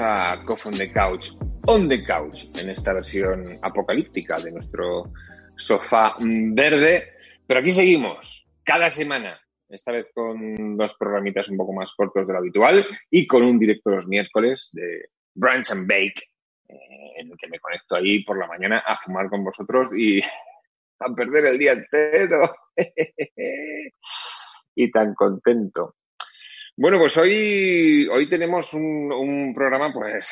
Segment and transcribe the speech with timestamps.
[0.00, 1.30] a Cough on the Couch,
[1.66, 5.12] on the couch, en esta versión apocalíptica de nuestro
[5.56, 7.04] sofá verde.
[7.46, 12.32] Pero aquí seguimos, cada semana, esta vez con dos programitas un poco más cortos de
[12.32, 16.22] lo habitual y con un directo los miércoles de Brunch and Bake,
[16.68, 20.20] eh, en el que me conecto ahí por la mañana a fumar con vosotros y
[21.00, 22.54] a perder el día entero.
[24.74, 25.96] y tan contento.
[26.82, 30.30] Bueno, pues hoy, hoy tenemos un, un programa, pues,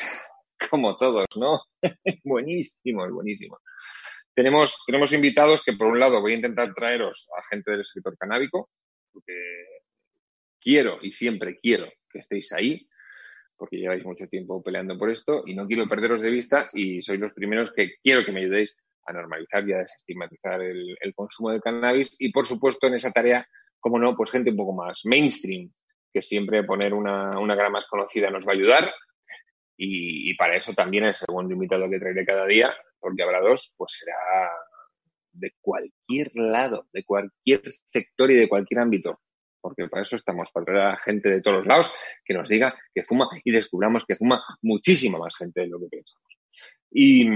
[0.71, 1.61] como todos, ¿no?
[2.23, 3.59] buenísimo, buenísimo.
[4.33, 8.17] Tenemos, tenemos invitados que, por un lado, voy a intentar traeros a gente del sector
[8.17, 8.71] canábico,
[9.13, 9.35] porque
[10.59, 12.89] quiero y siempre quiero que estéis ahí,
[13.55, 17.19] porque lleváis mucho tiempo peleando por esto y no quiero perderos de vista y sois
[17.19, 18.75] los primeros que quiero que me ayudéis
[19.05, 23.11] a normalizar y a desestigmatizar el, el consumo de cannabis y, por supuesto, en esa
[23.11, 23.47] tarea,
[23.79, 25.71] como no, pues gente un poco más mainstream,
[26.13, 28.93] que siempre poner una, una cara más conocida nos va a ayudar.
[29.81, 33.93] Y, para eso también el segundo invitado que traeré cada día, porque habrá dos, pues
[33.97, 34.49] será
[35.31, 39.21] de cualquier lado, de cualquier sector y de cualquier ámbito.
[39.61, 41.93] Porque para eso estamos, para traer a gente de todos los lados
[42.25, 45.87] que nos diga que fuma y descubramos que fuma muchísima más gente de lo que
[45.87, 46.37] pensamos.
[46.91, 47.27] Y,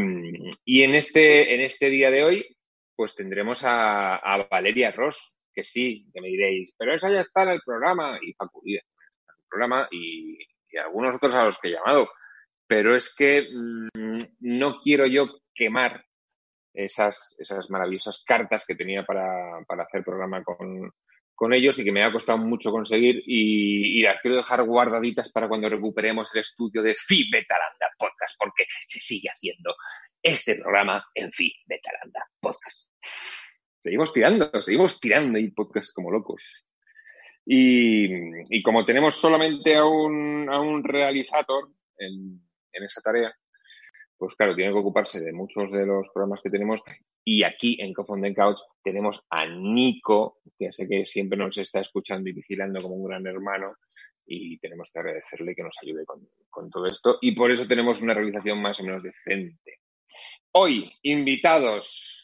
[0.65, 2.57] y en, este, en este día de hoy,
[2.95, 7.43] pues tendremos a, a Valeria Ross, que sí, que me diréis, pero esa ya está
[7.43, 8.81] en el programa, y Paco en el
[9.49, 10.37] programa, y,
[10.69, 12.09] y, algunos otros a los que he llamado.
[12.67, 16.05] Pero es que mmm, no quiero yo quemar
[16.73, 20.91] esas, esas maravillosas cartas que tenía para, para hacer programa con,
[21.35, 25.31] con ellos y que me ha costado mucho conseguir y, y, las quiero dejar guardaditas
[25.31, 29.75] para cuando recuperemos el estudio de Fi Betalanda Podcast, porque se sigue haciendo
[30.21, 32.89] este programa en Fi Betalanda Podcast
[33.83, 36.65] seguimos tirando, seguimos tirando y podcast como locos.
[37.45, 42.41] Y, como tenemos solamente a un, realizador en,
[42.71, 43.35] esa tarea,
[44.17, 46.81] pues claro, tiene que ocuparse de muchos de los programas que tenemos.
[47.25, 52.29] Y aquí en Cofonden Couch tenemos a Nico, que sé que siempre nos está escuchando
[52.29, 53.75] y vigilando como un gran hermano.
[54.25, 56.05] Y tenemos que agradecerle que nos ayude
[56.49, 57.17] con todo esto.
[57.19, 59.79] Y por eso tenemos una realización más o menos decente.
[60.53, 62.22] Hoy, invitados,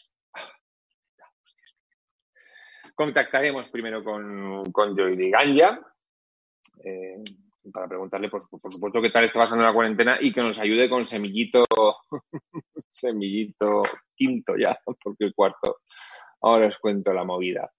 [3.00, 5.80] Contactaremos primero con, con Joy Ganja
[6.84, 7.24] eh,
[7.72, 11.06] para preguntarle, por, supuesto, qué tal está pasando la cuarentena y que nos ayude con
[11.06, 11.64] semillito,
[12.90, 13.84] semillito
[14.14, 15.78] quinto ya, porque el cuarto,
[16.42, 17.72] ahora os cuento la movida.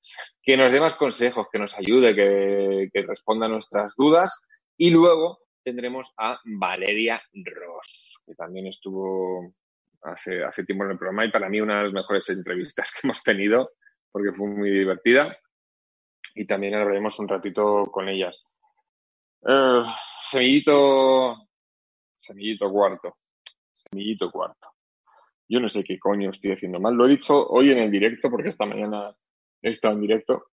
[0.42, 4.40] Que nos dé más consejos, que nos ayude, que, responda a nuestras dudas
[4.78, 9.52] y luego tendremos a Valeria Ross, que también estuvo
[10.00, 13.22] hace tiempo en el programa y para mí una de las mejores entrevistas que hemos
[13.22, 13.72] tenido
[14.10, 15.36] porque fue muy divertida
[16.34, 18.36] y también hablaremos un ratito con ellas.
[19.42, 19.84] Uh,
[20.30, 21.48] semillito,
[22.20, 23.16] semillito cuarto,
[23.72, 24.68] semillito cuarto.
[25.48, 26.94] Yo no sé qué coño estoy haciendo mal.
[26.94, 29.14] Lo he dicho hoy en el directo porque esta mañana
[29.62, 30.50] he estado en directo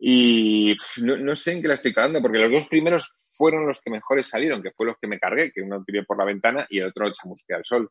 [0.00, 3.80] y no, no sé en qué la estoy cagando porque los dos primeros fueron los
[3.80, 6.66] que mejores salieron, que fue los que me cargué, que uno tiré por la ventana
[6.68, 7.88] y el otro chamusqué al sol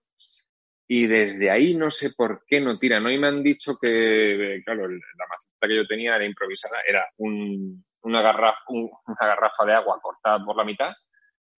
[0.94, 3.06] y desde ahí no sé por qué no tiran.
[3.06, 8.22] Hoy me han dicho que, claro, la maceta que yo tenía era improvisada, era una
[8.22, 10.92] garrafa de agua cortada por la mitad.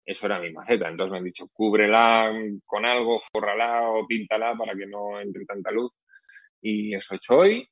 [0.04, 0.86] Eso era mi maceta.
[0.86, 2.30] Entonces me han dicho, cúbrela
[2.66, 5.92] con algo, forrala o píntala para que no entre tanta luz.
[6.60, 7.66] Y eso he hecho hoy.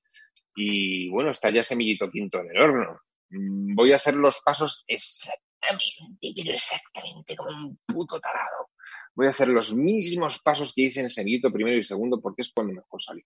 [0.57, 3.01] Y bueno, está ya semillito quinto en el horno.
[3.29, 8.71] Mm, voy a hacer los pasos exactamente, pero exactamente como un puto tarado
[9.15, 12.53] voy a hacer los mismos pasos que hice en semillito primero y segundo porque es
[12.55, 13.25] cuando mejor salió.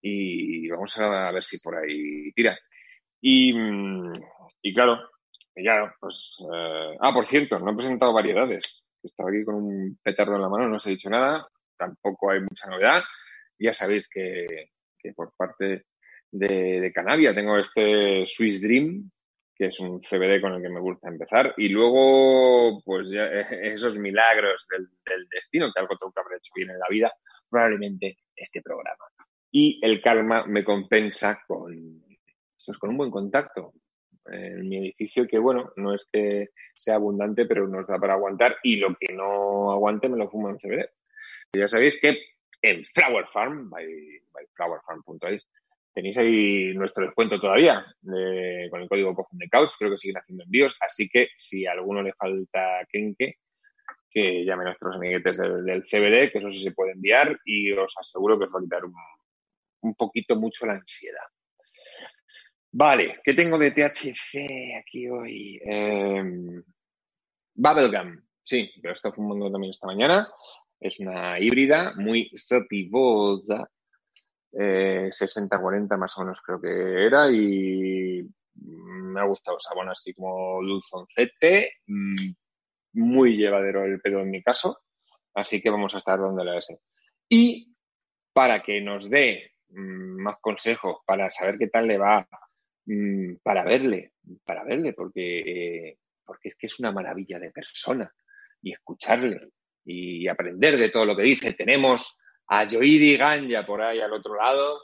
[0.00, 2.58] Y vamos a ver si por ahí tira.
[3.20, 3.54] Y,
[4.62, 4.98] y claro,
[5.56, 6.36] ya, pues.
[6.52, 8.84] Eh, ah, por cierto, no he presentado variedades.
[9.02, 11.46] Estaba aquí con un petardo en la mano, no os he dicho nada.
[11.76, 13.02] Tampoco hay mucha novedad.
[13.58, 15.84] Ya sabéis que, que por parte
[16.30, 19.10] de, de tengo este Swiss Dream,
[19.66, 21.54] es un CBD con el que me gusta empezar.
[21.56, 26.70] Y luego, pues ya esos milagros del, destino, que algo tengo que haber hecho bien
[26.70, 27.12] en la vida,
[27.48, 29.04] probablemente este programa.
[29.50, 32.02] Y el karma me compensa con,
[32.64, 33.74] pues con un buen contacto
[34.26, 38.56] en mi edificio, que bueno, no es que sea abundante, pero nos da para aguantar.
[38.62, 40.88] Y lo que no aguante me lo fumo en CBD.
[41.54, 42.18] Ya sabéis que
[42.62, 43.86] en Flower Farm, by,
[44.32, 45.48] by flowerfarm.es,
[45.92, 50.44] tenéis ahí nuestro descuento todavía con el código Coffin de Couch, creo que siguen haciendo
[50.44, 53.38] envíos, así que si a alguno le falta Kenke,
[54.10, 57.72] que llame a nuestros amiguetes del, del, CBD, que eso sí se puede enviar y
[57.72, 61.24] os aseguro que os va a quitar un, poquito mucho la ansiedad.
[62.70, 65.60] Vale, ¿qué tengo de THC aquí hoy?
[65.64, 66.22] Eh,
[67.54, 68.22] Bubblegum.
[68.44, 70.28] Sí, pero estoy fumando también esta mañana.
[70.80, 73.68] Es una híbrida muy sapivosa.
[74.52, 78.22] Eh, 60-40 más o menos creo que era y
[78.54, 82.14] me ha gustado sabón así como dulzoncete, mm,
[82.94, 84.82] muy llevadero el pedo en mi caso,
[85.34, 86.80] así que vamos a estar dándole a ese.
[87.28, 87.74] Y
[88.32, 92.26] para que nos dé mm, más consejos, para saber qué tal le va,
[92.86, 94.12] mm, para verle,
[94.44, 98.12] para verle, porque, porque es que es una maravilla de persona
[98.60, 99.50] y escucharle
[99.84, 101.54] y aprender de todo lo que dice.
[101.54, 102.16] Tenemos
[102.48, 104.78] a Joidi Ganja por ahí al otro lado.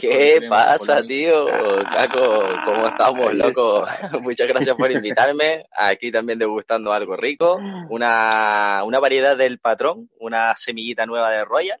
[0.00, 1.46] ¿Qué pasa, tío?
[1.46, 3.84] Caco, ¿cómo estamos, loco?
[4.22, 5.64] Muchas gracias por invitarme.
[5.76, 7.58] Aquí también degustando algo rico.
[7.88, 11.80] Una, una variedad del patrón, una semillita nueva de Royal.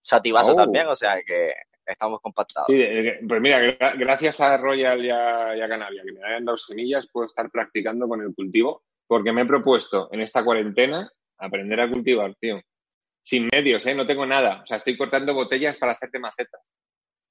[0.00, 0.56] Sativazo Oh.
[0.56, 1.52] también, o sea que
[1.84, 2.66] estamos compactados.
[2.68, 2.82] Sí,
[3.28, 6.56] pues mira, gra- gracias a Royal y a, y a Canavia que me hayan dado
[6.56, 11.80] semillas, puedo estar practicando con el cultivo, porque me he propuesto en esta cuarentena aprender
[11.80, 12.58] a cultivar, tío.
[13.22, 13.94] Sin medios, ¿eh?
[13.94, 14.62] No tengo nada.
[14.62, 16.60] O sea, estoy cortando botellas para hacerte macetas.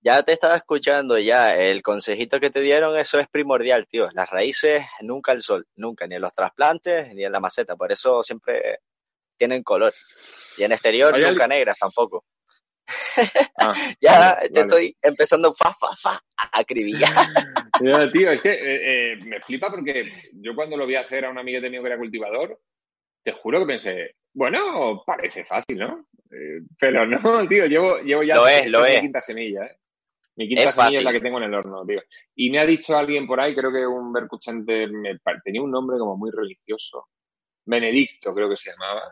[0.02, 4.08] Ya te estaba escuchando ya, el consejito que te dieron, eso es primordial, tío.
[4.14, 7.92] Las raíces nunca al sol, nunca, ni en los trasplantes, ni en la maceta, por
[7.92, 8.80] eso siempre
[9.38, 9.94] tienen color.
[10.58, 12.26] Y en exterior ¿Hay nunca negras tampoco.
[13.58, 14.62] Ah, Ya vale, te vale.
[14.62, 17.10] estoy empezando fa, fa, fa, a acribillar.
[17.80, 21.30] Ya, tío, es que eh, eh, me flipa porque yo cuando lo vi hacer a
[21.30, 22.60] un amigo mío que era cultivador,
[23.24, 26.08] te juro que pensé, bueno, parece fácil, ¿no?
[26.32, 27.18] Eh, pero no,
[27.50, 29.02] tío, llevo, llevo ya Lo es, esta lo mi es.
[29.02, 29.78] quinta semilla, ¿eh?
[30.36, 31.00] Mi quinta Es semilla fácil.
[31.00, 32.02] es la que tengo en el horno, tío.
[32.36, 35.98] Y me ha dicho alguien por ahí, creo que un bercuchante, me tenía un nombre
[35.98, 37.08] como muy religioso,
[37.66, 39.12] Benedicto creo que se llamaba,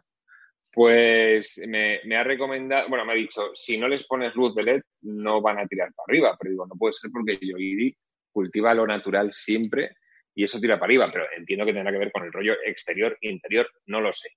[0.73, 4.63] pues me, me ha recomendado, bueno, me ha dicho, si no les pones luz de
[4.63, 6.37] LED, no van a tirar para arriba.
[6.39, 7.95] Pero digo, no puede ser porque Yoidi
[8.31, 9.95] cultiva lo natural siempre
[10.35, 11.09] y eso tira para arriba.
[11.11, 14.29] Pero entiendo que tendrá que ver con el rollo exterior, interior, no lo sé.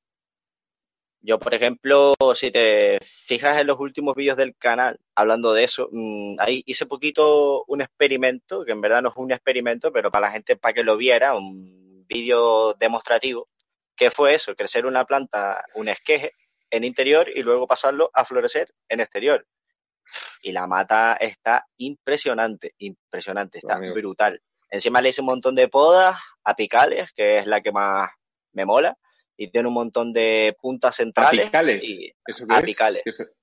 [1.20, 5.88] Yo, por ejemplo, si te fijas en los últimos vídeos del canal, hablando de eso,
[5.90, 10.28] mm, ahí hice poquito un experimento, que en verdad no es un experimento, pero para
[10.28, 13.48] la gente, para que lo viera, un vídeo demostrativo,
[13.96, 16.34] que fue eso, crecer una planta, un esqueje
[16.70, 19.46] en interior y luego pasarlo a florecer en exterior.
[20.40, 23.94] Y la mata está impresionante, impresionante, está Amigo.
[23.94, 24.40] brutal.
[24.70, 28.10] Encima le hice un montón de podas apicales, que es la que más
[28.52, 28.96] me mola,
[29.38, 31.40] y tiene un montón de puntas centrales.
[31.42, 31.84] Apicales.
[31.84, 33.02] Y ¿Eso qué apicales.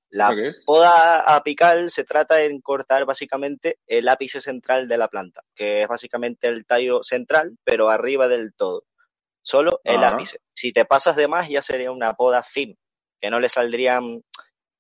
[0.09, 0.57] La ¿Eso qué es?
[0.65, 5.88] poda apical se trata en cortar básicamente el ápice central de la planta, que es
[5.88, 8.83] básicamente el tallo central, pero arriba del todo.
[9.42, 10.09] Solo el Ah.
[10.09, 10.39] ápice.
[10.53, 12.77] Si te pasas de más, ya sería una poda fin,
[13.21, 14.21] que no le saldrían.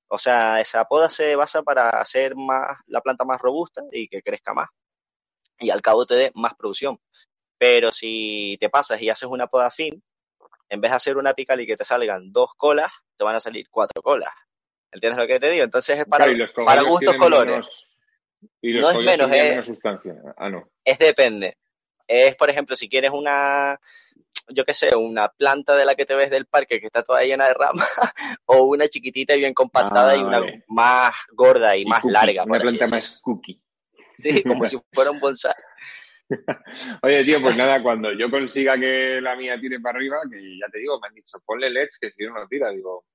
[0.07, 4.21] O sea, esa poda se basa para hacer más la planta más robusta y que
[4.21, 4.67] crezca más.
[5.59, 6.99] Y al cabo te dé más producción.
[7.57, 10.03] Pero si te pasas y haces una poda fin,
[10.69, 13.39] en vez de hacer una apical y que te salgan dos colas, te van a
[13.39, 14.31] salir cuatro colas.
[14.91, 15.63] ¿Entiendes lo que te digo?
[15.63, 17.49] Entonces es para, Claro, y los para cogollos gustos colores.
[17.51, 17.91] menos-
[18.61, 19.43] y los No es menos, eh.
[19.43, 20.13] menos sustancia.
[20.37, 20.69] Ah, no.
[20.83, 21.57] Es depende.
[22.07, 23.79] Es, por ejemplo, si quieres una,
[24.49, 27.23] yo qué sé, una planta de la que te ves del parque que está toda
[27.23, 27.87] llena de ramas,
[28.45, 30.63] o una chiquitita y bien compactada Ah, y una vale.
[30.67, 32.43] más gorda y, Y más cookie, larga.
[32.43, 33.59] Una planta más cookie.
[34.13, 35.53] Sí, como si fuera un bonsai.
[37.03, 40.67] Oye, tío, pues nada, cuando yo consiga que la mía tire para arriba, que ya
[40.71, 42.69] te digo, me han dicho, ponle LEDs, que si no, no tira.
[42.71, 43.05] Digo,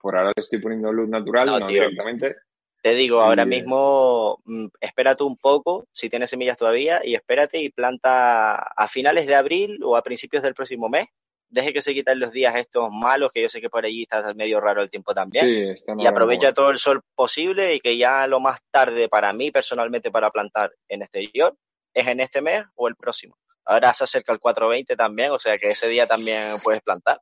[0.00, 1.82] por ahora le estoy poniendo luz natural, No, no, tío.
[1.82, 2.36] directamente.
[2.82, 7.60] Te digo, ahora Y- mismo, mm, espérate un poco, si tienes semillas todavía, y espérate
[7.60, 11.06] y planta a finales de abril o a principios del próximo mes.
[11.48, 14.34] Deje que se quiten los días estos malos, que yo sé que por allí está
[14.34, 15.46] medio raro el tiempo también.
[15.46, 19.32] Sí, está y aprovecha todo el sol posible y que ya lo más tarde para
[19.32, 21.56] mí personalmente para plantar en exterior
[21.96, 23.38] es en este mes o el próximo.
[23.64, 27.20] Ahora se acerca el 420 también, o sea que ese día también puedes plantar.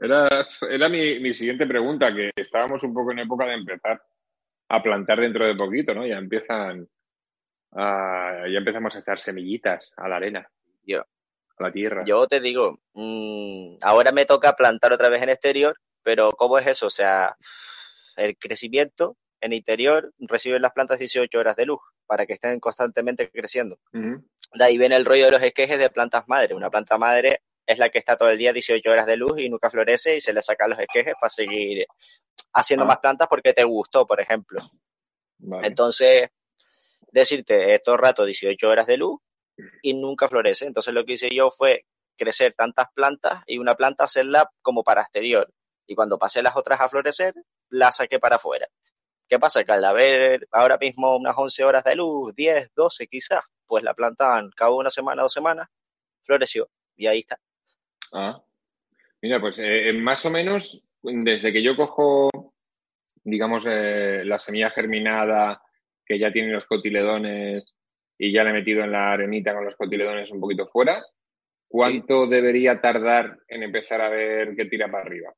[0.00, 0.28] Era,
[0.68, 4.02] era mi, mi siguiente pregunta, que estábamos un poco en época de empezar
[4.68, 6.04] a plantar dentro de poquito, ¿no?
[6.04, 6.88] Ya empiezan
[7.72, 10.50] a, ya empezamos a echar semillitas a la arena,
[10.82, 12.02] Yo, a la tierra.
[12.04, 16.66] yo te digo, mm, ahora me toca plantar otra vez en exterior, pero ¿cómo es
[16.66, 16.88] eso?
[16.88, 17.36] O sea,
[18.16, 23.30] el crecimiento en interior reciben las plantas 18 horas de luz para que estén constantemente
[23.30, 23.78] creciendo.
[23.92, 26.54] De ahí viene el rollo de los esquejes de plantas madre.
[26.54, 29.48] Una planta madre es la que está todo el día 18 horas de luz y
[29.48, 31.86] nunca florece y se le sacan los esquejes para seguir
[32.52, 32.88] haciendo Ah.
[32.88, 34.60] más plantas porque te gustó, por ejemplo.
[35.38, 35.66] Vale.
[35.66, 36.28] Entonces,
[37.10, 39.20] decirte, todo el rato 18 horas de luz
[39.82, 40.66] y nunca florece.
[40.66, 45.02] Entonces lo que hice yo fue crecer tantas plantas y una planta hacerla como para
[45.02, 45.52] exterior.
[45.86, 47.34] Y cuando pasé las otras a florecer,
[47.68, 48.68] la saqué para afuera.
[49.28, 49.64] ¿Qué pasa?
[49.64, 53.94] Que al haber ahora mismo unas 11 horas de luz, 10, 12 quizás, pues la
[53.94, 55.68] planta en cada una semana, dos semanas,
[56.24, 56.68] floreció.
[56.96, 57.38] Y ahí está.
[58.12, 58.42] Ah.
[59.22, 62.30] Mira, pues eh, más o menos desde que yo cojo,
[63.22, 65.62] digamos, eh, la semilla germinada,
[66.04, 67.64] que ya tiene los cotiledones
[68.18, 71.02] y ya la he metido en la arenita con los cotiledones un poquito fuera,
[71.66, 75.32] ¿cuánto debería tardar en empezar a ver que tira para arriba?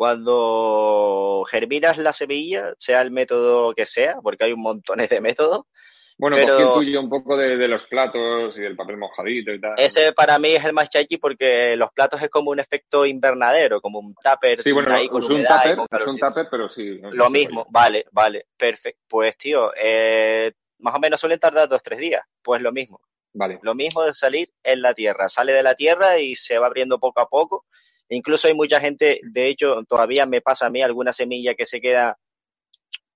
[0.00, 5.66] Cuando germinas la semilla, sea el método que sea, porque hay un montón de métodos,
[6.16, 9.74] bueno, pero cogí un poco de, los platos y del papel mojadito y tal.
[9.76, 13.82] Ese para mí es el más chachi porque los platos es como un efecto invernadero,
[13.82, 14.62] como un tupper.
[14.62, 16.98] Sí, bueno, es un tupper, es un tupper, pero sí.
[17.12, 19.02] Lo mismo, vale, vale, perfecto.
[19.06, 22.24] Pues tío, eh, más o menos suelen tardar dos, tres días.
[22.40, 23.02] Pues lo mismo.
[23.34, 23.58] Vale.
[23.60, 25.28] Lo mismo de salir en la tierra.
[25.28, 27.66] Sale de la tierra y se va abriendo poco a poco.
[28.10, 31.80] Incluso hay mucha gente, de hecho, todavía me pasa a mí alguna semilla que se
[31.80, 32.18] queda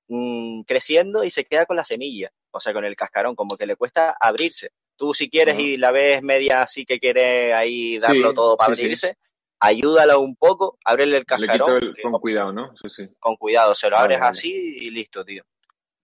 [0.08, 3.66] mm, creciendo y se queda con la semilla o sea, con el cascarón, como que
[3.66, 4.70] le cuesta abrirse.
[4.96, 9.16] Tú si quieres y la ves media así que quiere ahí darlo todo para abrirse,
[9.58, 11.80] ayúdalo un poco, ábrele el cascarón.
[12.00, 12.72] con cuidado, ¿no?
[13.18, 15.42] Con cuidado, se lo abres así y listo, tío.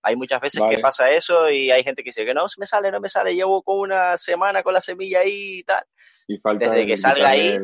[0.02, 2.90] Hay muchas veces que pasa eso y hay gente que dice que no, me sale,
[2.90, 5.84] no me sale, llevo como una semana con la semilla ahí y tal.
[6.26, 7.58] Y falta Desde que salga ahí.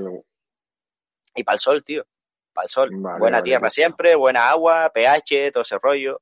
[1.36, 2.04] Y para el sol, tío.
[2.52, 2.90] Para el sol.
[3.18, 6.20] buena tierra siempre, buena agua, pH, todo ese rollo.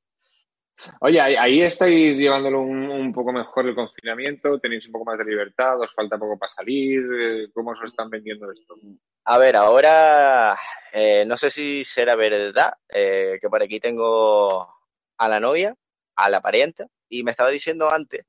[0.99, 5.79] Oye, ahí estáis llevándolo un, poco mejor el confinamiento, tenéis un poco más de libertad,
[5.79, 8.75] os falta poco para salir, eh, ¿cómo os están vendiendo esto?
[9.23, 10.57] A ver, ahora
[10.93, 14.67] eh, no sé si será verdad eh, que por aquí tengo
[15.17, 15.73] a la novia,
[16.17, 18.25] a la parienta, y me estaba diciendo antes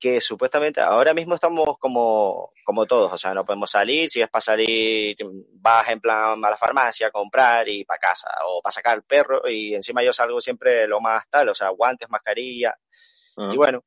[0.00, 4.30] que supuestamente ahora mismo estamos como, como todos, o sea, no podemos salir, si es
[4.30, 5.16] para salir,
[5.52, 9.02] vas en plan a la farmacia a comprar y para casa, o para sacar el
[9.02, 12.74] perro, y encima yo salgo siempre lo más tal, o sea, guantes, mascarilla,
[13.36, 13.84] y bueno,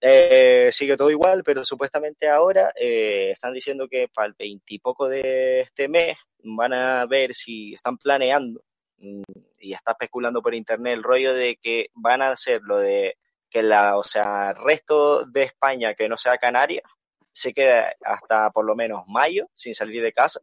[0.00, 5.60] eh, sigue todo igual, pero supuestamente ahora eh, están diciendo que para el veintipoco de
[5.60, 8.62] este mes van a ver si están planeando,
[8.98, 9.22] mm,
[9.58, 13.16] y está especulando por internet el rollo de que van a hacer lo de
[13.50, 16.84] que la, o sea, el resto de España que no sea Canarias
[17.32, 20.40] se quede hasta por lo menos mayo sin salir de casa,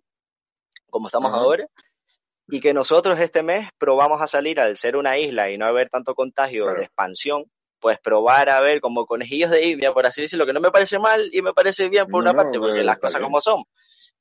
[0.89, 1.67] como estamos ahora,
[2.47, 5.89] y que nosotros este mes probamos a salir al ser una isla y no haber
[5.89, 7.45] tanto contagio de expansión,
[7.79, 10.97] pues probar a ver como conejillos de India, por así decirlo, que no me parece
[10.99, 13.63] mal y me parece bien por una parte, porque las cosas como son.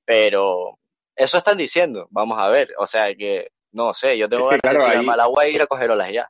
[0.04, 0.78] Pero
[1.14, 4.88] eso están diciendo, vamos a ver, o sea que, no sé, yo tengo que ganas
[4.88, 6.28] de tirar agua y ir a coger olas ya.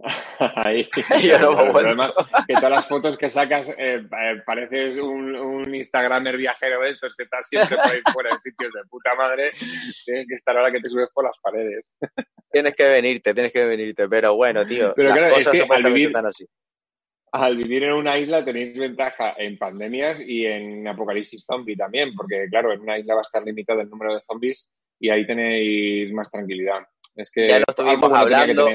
[0.38, 0.88] Ahí.
[1.74, 2.12] además,
[2.46, 7.14] que todas las fotos que sacas eh, eh, pareces un, un, Instagramer viajero de estos
[7.16, 9.50] que estás siempre por ahí fuera en sitios de puta madre.
[10.04, 11.94] Tienes que estar ahora que te subes por las paredes.
[12.50, 14.08] Tienes que venirte, tienes que venirte.
[14.08, 16.46] Pero bueno, tío, pero las cosas es que al vivir, así.
[17.32, 22.46] Al vivir en una isla tenéis ventaja en pandemias y en apocalipsis zombie también, porque
[22.50, 26.12] claro, en una isla va a estar limitado el número de zombies y ahí tenéis
[26.12, 26.80] más tranquilidad.
[27.14, 28.68] Es que ya lo estuvimos hablando.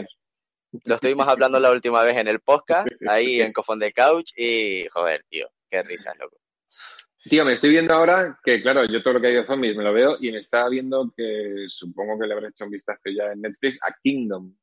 [0.86, 4.88] Lo estuvimos hablando la última vez en el podcast, ahí en Cofón de Couch, y
[4.90, 6.38] joder, tío, qué risas, loco.
[7.24, 9.84] Tío, me estoy viendo ahora que, claro, yo todo lo que hay de zombies me
[9.84, 13.32] lo veo y me está viendo que supongo que le habré hecho un vistazo ya
[13.32, 14.54] en Netflix a Kingdom.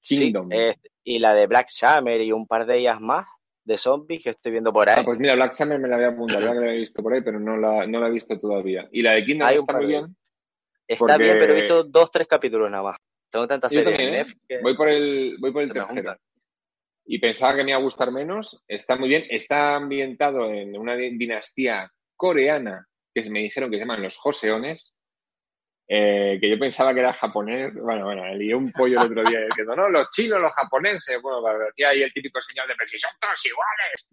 [0.00, 0.48] Kingdom.
[0.50, 3.26] Sí, y la de Black Summer y un par de ellas más
[3.64, 4.96] de zombies que estoy viendo por ahí.
[4.98, 7.20] Ah, pues mira, Black Summer me la había apuntado, que la he visto por ahí,
[7.22, 8.88] pero no la, no la he visto todavía.
[8.90, 10.16] Y la de Kingdom está muy bien.
[10.88, 12.96] Está bien, pero he visto dos, tres capítulos nada más.
[13.30, 14.60] Tengo tantas series ¿eh?
[14.62, 16.16] Voy por el, voy por el tercero.
[17.06, 18.62] Y pensaba que me iba a gustar menos.
[18.68, 19.24] Está muy bien.
[19.30, 24.92] Está ambientado en una dinastía coreana que me dijeron que se llaman los Joseones.
[25.92, 27.74] Eh, que yo pensaba que era japonés.
[27.74, 31.20] Bueno, bueno, le lié un pollo el otro día diciendo, no, los chinos, los japoneses.
[31.20, 34.06] Bueno, decía ahí el típico señal de, pero son todos iguales.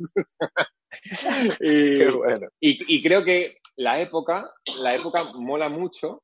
[1.60, 2.48] y, Qué bueno.
[2.60, 6.24] y, y creo que la época, la época mola mucho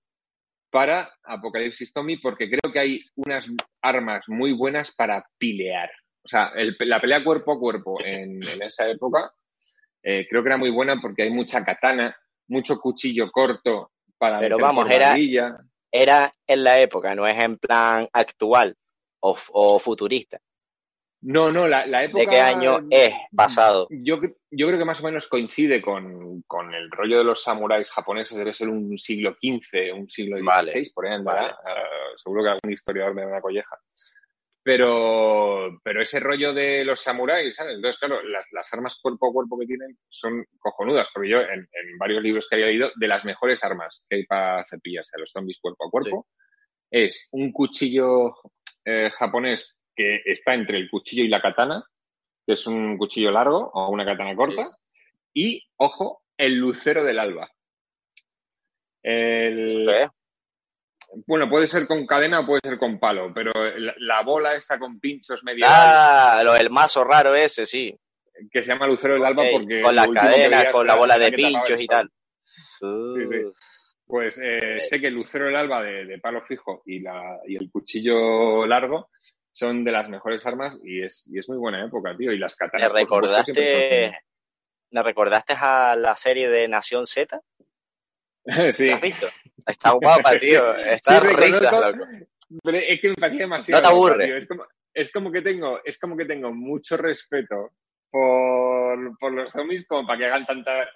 [0.73, 3.47] para Apocalipsis Tommy porque creo que hay unas
[3.79, 5.91] armas muy buenas para pilear.
[6.25, 9.31] O sea, la pelea cuerpo a cuerpo en, esa época
[10.01, 14.39] eh, creo que era muy buena porque hay mucha katana, mucho cuchillo corto para...
[14.39, 15.15] Pero vamos, era,
[15.91, 18.75] era en la época, no es en plan actual
[19.19, 20.39] o futurista.
[21.25, 22.21] No, no, la, época.
[22.21, 23.87] ¿De qué año es basado?
[23.89, 24.19] Yo,
[24.51, 28.51] yo creo que más o menos coincide con, el rollo de los samuráis japoneses, debe
[28.51, 31.55] ser un siglo XV, un siglo XVI, por ahí ah,
[32.17, 33.79] seguro que algún historiador me da una colleja.
[34.63, 37.75] Pero, pero ese rollo de los samuráis, ¿sabes?
[37.75, 41.67] Entonces, claro, las, armas cuerpo a cuerpo que tienen son cojonudas, porque yo en,
[41.99, 45.19] varios libros que había leído, de las mejores armas que hay para hacer pillas a
[45.19, 46.27] los zombies cuerpo a cuerpo,
[46.91, 48.33] es un cuchillo
[48.85, 51.83] eh, japonés que está entre el cuchillo y la katana,
[52.45, 54.77] que es un cuchillo largo o una katana corta,
[55.33, 57.49] y, ojo, el lucero del alba.
[59.01, 60.09] El,
[61.27, 63.51] bueno, puede ser con cadena o puede ser con palo, pero
[63.97, 65.77] la, bola está con pinchos medievales.
[65.77, 67.95] Ah, lo, el mazo raro ese, sí.
[68.51, 69.81] Que se llama Lucero del Alba porque...
[69.81, 72.09] Con la cadena, con la bola de pinchos y tal.
[74.05, 77.69] Pues eh, sé que el Lucero del Alba de, palo fijo y, la, y el
[77.71, 79.09] cuchillo largo
[79.53, 82.31] son de las mejores armas y es, y es muy buena época, tío.
[82.33, 82.91] Y las katanas...
[82.91, 84.17] ¿Me recordaste,
[84.91, 87.39] ¿Me recordaste a la serie de Nación Z?
[88.71, 88.89] Sí.
[88.89, 89.27] has visto?
[89.65, 90.75] Está guapa, tío.
[90.75, 92.05] Está sí, risa, loco.
[92.61, 93.81] Pero es que me parecía demasiado.
[93.81, 94.37] No te aburre.
[94.37, 97.71] Es, como, es, como, que tengo, es como que tengo mucho respeto
[98.11, 100.89] por, por los zombies como para que hagan tanta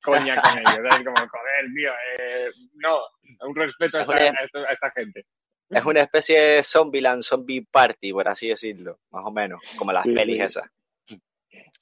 [0.00, 1.02] coña con ellos.
[1.04, 1.92] Como, joder, tío.
[2.18, 3.00] Eh, no,
[3.40, 5.26] un respeto a esta, a, esta, gente.
[5.72, 10.04] Es una especie de Zombieland, zombie party, por así decirlo, más o menos, como las
[10.04, 10.64] pelis esas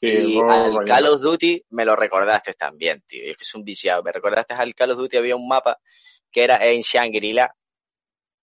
[0.01, 3.23] y al Call of Duty me lo recordaste también, tío.
[3.25, 4.03] Es que es un viciado.
[4.03, 5.79] Me recordaste al Call of Duty, había un mapa
[6.31, 7.55] que era en Shangri-La,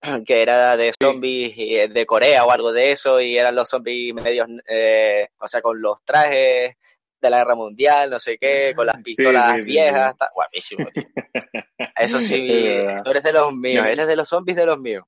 [0.26, 4.14] que era de zombies eh, de Corea o algo de eso, y eran los zombies
[4.14, 6.76] medios, eh, o sea, con los trajes
[7.20, 10.14] de la guerra mundial, no sé qué, con las pistolas viejas.
[10.34, 11.04] Guapísimo, tío.
[11.96, 15.04] Eso sí, tú eres de los míos, eres de los zombies de los míos.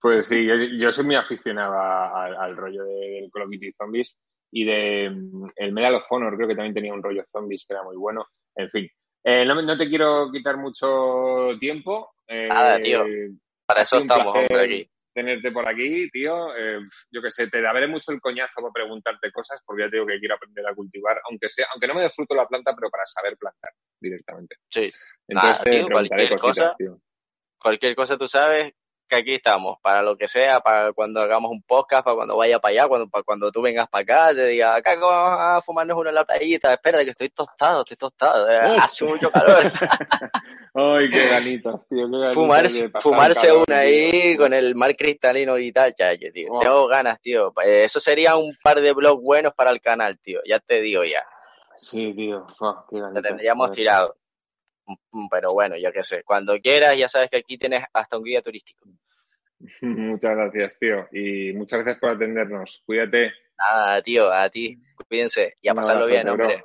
[0.00, 4.16] Pues sí, yo, soy muy aficionado al, rollo del Call of Duty Zombies
[4.50, 7.74] y de mm, el Medal of Honor, creo que también tenía un rollo zombies que
[7.74, 8.26] era muy bueno.
[8.56, 8.88] En fin,
[9.24, 12.14] eh, no, te quiero quitar mucho tiempo.
[12.26, 13.04] Eh, Nada, tío.
[13.66, 14.90] Para eso estamos, hombre, aquí.
[15.12, 16.56] Tenerte por aquí, tío.
[16.56, 19.96] Eh, yo que sé, te daré mucho el coñazo para preguntarte cosas, porque ya te
[19.96, 22.74] digo que quiero aprender a cultivar, aunque sea, aunque no me dé fruto la planta,
[22.74, 24.56] pero para saber plantar directamente.
[24.70, 24.90] Sí.
[25.26, 26.76] Entonces, Nada, tío, cualquier cosa,
[27.58, 28.74] cualquier cosa tú sabes,
[29.08, 32.58] que aquí estamos, para lo que sea, para cuando hagamos un podcast, para cuando vaya
[32.60, 35.96] para allá, cuando, para cuando tú vengas para acá, te diga, acá vamos a fumarnos
[35.96, 39.72] uno en la playita, espera que estoy tostado, estoy tostado, eh, hace mucho calor.
[40.74, 45.94] Ay, qué ganitas, tío, qué Fumarse, fumarse una ahí con el mar cristalino y tal,
[45.94, 46.52] chayo, tío.
[46.52, 46.58] Oh.
[46.60, 47.52] Tengo ganas, tío.
[47.64, 51.02] Eh, eso sería un par de blogs buenos para el canal, tío, ya te digo
[51.04, 51.24] ya.
[51.76, 53.22] Sí, tío, oh, qué ganitas.
[53.22, 54.17] Te tendríamos tirado.
[55.12, 58.24] Mm, pero bueno, yo qué sé, cuando quieras ya sabes que aquí tienes hasta un
[58.24, 58.88] guía turístico.
[59.82, 62.82] Muchas gracias, tío, y muchas gracias por atendernos.
[62.86, 63.32] Cuídate.
[63.58, 66.64] Nada, tío, a ti, cuídense y a pasarlo bien, hombre.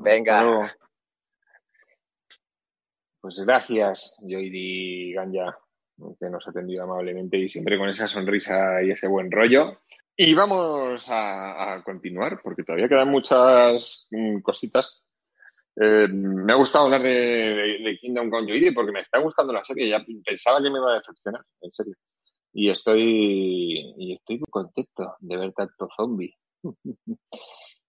[0.00, 0.62] Venga.
[3.20, 5.58] Pues gracias, Joidi Ganja,
[6.18, 9.82] que nos ha atendido amablemente y siempre con esa sonrisa y ese buen rollo.
[10.16, 15.04] Y vamos a, a continuar, porque todavía quedan muchas mm, cositas
[15.76, 19.88] eh, me ha gustado hablar de, Kingdom Come porque me está gustando la serie.
[19.88, 21.94] Ya pensaba que me iba a decepcionar, en serio.
[22.52, 26.34] Y estoy, y estoy muy contento de ver tanto zombie.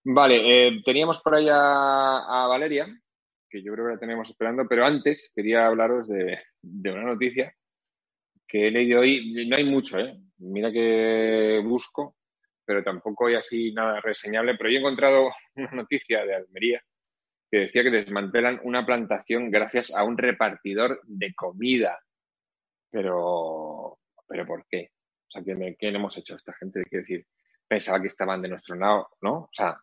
[0.06, 2.88] vale, eh, teníamos por ahí a, Valeria,
[3.50, 7.54] que yo creo que la tenemos esperando, pero antes quería hablaros de, de una noticia
[8.48, 9.48] que he leído hoy.
[9.50, 10.17] No hay mucho, ¿eh?
[10.38, 12.15] Mira que busco,
[12.65, 14.56] pero tampoco hay así nada reseñable.
[14.58, 16.82] Pero yo he encontrado una noticia de Almería
[17.53, 21.99] que decía que desmantelan una plantación gracias a un repartidor de comida.
[22.89, 24.89] Pero, ¿pero por qué?
[25.27, 26.81] O sea, ¿qué, hemos hecho a esta gente?
[26.89, 27.27] Quiero decir,
[27.67, 29.33] pensaba que estaban de nuestro lado, ¿no?
[29.33, 29.79] O sea,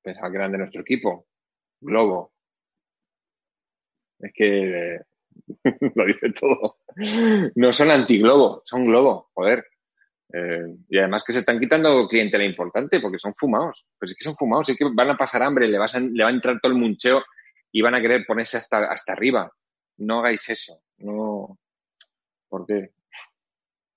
[0.00, 1.26] pensaba que eran de nuestro equipo.
[1.80, 2.34] Globo.
[4.20, 5.00] Es que
[5.96, 6.78] lo dice todo.
[7.56, 9.66] No son antiglobo, son globo, joder.
[10.32, 13.86] Eh, y además que se están quitando clientela importante porque son fumados.
[13.98, 16.30] Pues es que son fumados, es que van a pasar hambre, le, vas le va
[16.30, 17.22] a entrar todo el muncheo
[17.70, 19.50] y van a querer ponerse hasta, hasta arriba.
[19.98, 20.80] No hagáis eso.
[20.98, 21.58] No.
[22.48, 22.90] ¿Por qué?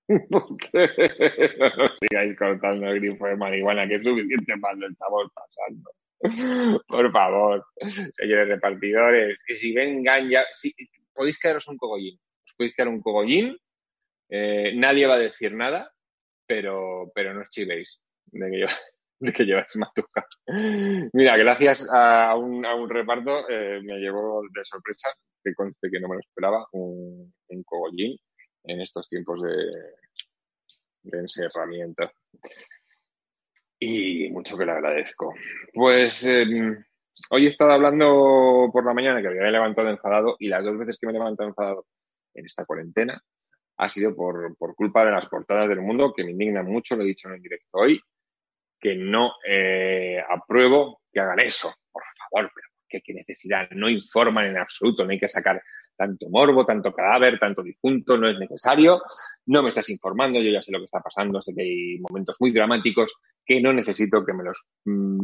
[0.29, 0.89] ¿Por qué?
[1.59, 5.91] No sigáis cortando el grifo de marihuana, que es suficiente mal lo estamos pasando.
[6.87, 7.65] Por favor,
[8.13, 10.43] señores repartidores, que si vengan ya,
[11.13, 12.19] podéis quedaros un cogollín.
[12.45, 13.57] Os podéis quedar un cogollín,
[14.29, 15.91] eh, nadie va a decir nada,
[16.47, 18.67] pero, pero no os chivéis de que,
[19.19, 20.25] de que lleváis matuca.
[21.13, 25.09] Mira, gracias a un, a un reparto eh, me llevó de sorpresa,
[25.43, 28.17] que conste que no me lo esperaba, un, un cogollín
[28.63, 29.55] en estos tiempos de,
[31.03, 32.11] de encerramiento.
[33.79, 35.33] Y mucho que le agradezco.
[35.73, 36.83] Pues em,
[37.29, 40.97] hoy he estado hablando por la mañana que había levantado enfadado y las dos veces
[40.97, 41.85] que me he levantado enfadado
[42.33, 43.21] en esta cuarentena
[43.77, 47.03] ha sido por, por culpa de las portadas del mundo, que me indignan mucho, lo
[47.03, 47.99] he dicho en el directo hoy,
[48.79, 53.69] que no eh, apruebo que hagan eso, por favor, pero ¿qué, qué necesidad?
[53.71, 55.61] No informan en absoluto, no hay que sacar
[55.95, 59.01] tanto morbo, tanto cadáver, tanto difunto, no es necesario,
[59.47, 62.35] no me estás informando, yo ya sé lo que está pasando, sé que hay momentos
[62.39, 65.21] muy dramáticos que no necesito que me los mm,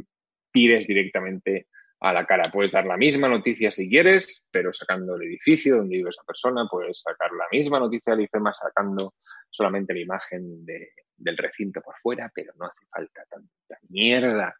[0.52, 1.68] tires directamente
[2.02, 2.44] a la cara.
[2.52, 6.68] Puedes dar la misma noticia si quieres, pero sacando el edificio donde vive esa persona,
[6.70, 9.14] puedes sacar la misma noticia del IFEMA sacando
[9.50, 14.56] solamente la imagen del recinto por fuera, pero no hace falta tanta mierda.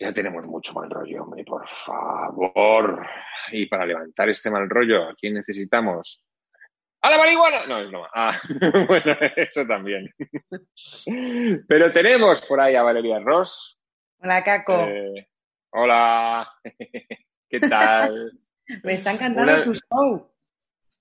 [0.00, 3.06] Ya tenemos mucho mal rollo, hombre, por favor.
[3.52, 6.24] Y para levantar este mal rollo, ¿a quién necesitamos?
[7.02, 7.66] ¡A la marihuana!
[7.66, 8.08] No, es broma.
[8.14, 8.40] Ah,
[8.88, 10.08] bueno, eso también.
[11.68, 13.78] Pero tenemos por ahí a Valeria Ross.
[14.20, 14.86] Hola, Caco.
[14.88, 15.28] Eh,
[15.70, 16.48] hola.
[17.48, 18.32] ¿Qué tal?
[18.84, 20.30] Me está encantando tu show.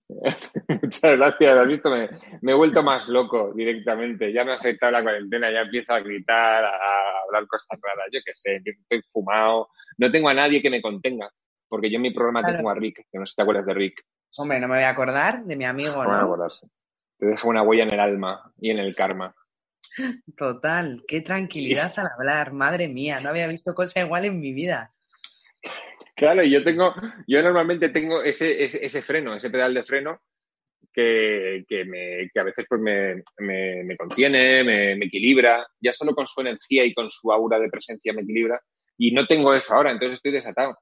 [0.81, 1.57] Muchas gracias.
[1.57, 2.09] Has visto, me,
[2.41, 4.31] me, he vuelto más loco directamente.
[4.31, 8.07] Ya me ha afectado la cuarentena, ya empiezo a gritar, a hablar cosas raras.
[8.11, 9.67] Yo qué sé, estoy fumado.
[9.97, 11.29] No tengo a nadie que me contenga,
[11.67, 12.55] porque yo en mi programa claro.
[12.55, 14.01] tengo a Rick, que no sé si te acuerdas de Rick.
[14.37, 16.09] Hombre, no me voy a acordar de mi amigo, no.
[16.09, 16.23] ¿no?
[16.23, 16.67] acordarse.
[17.17, 19.35] Te deja una huella en el alma y en el karma.
[20.35, 24.93] Total, qué tranquilidad al hablar, madre mía, no había visto cosa igual en mi vida.
[26.15, 26.93] Claro, y yo tengo,
[27.27, 30.21] yo normalmente tengo ese, ese, ese freno, ese pedal de freno
[30.91, 35.91] que, que, me, que a veces pues me, me, me contiene, me, me, equilibra, ya
[35.91, 38.59] solo con su energía y con su aura de presencia me equilibra,
[38.97, 40.75] y no tengo eso ahora, entonces estoy desatado.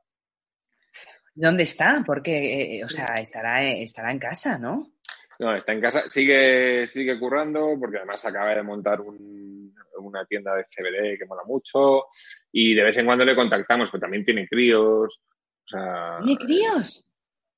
[1.34, 2.02] ¿Dónde está?
[2.06, 4.95] Porque, eh, o sea, estará, estará en casa, ¿no?
[5.40, 10.56] No, está en casa, sigue, sigue currando, porque además acaba de montar un, una tienda
[10.56, 12.06] de CBD que mola mucho,
[12.52, 15.22] y de vez en cuando le contactamos, pero también tiene críos.
[15.66, 17.08] O sea, ¿Tiene críos?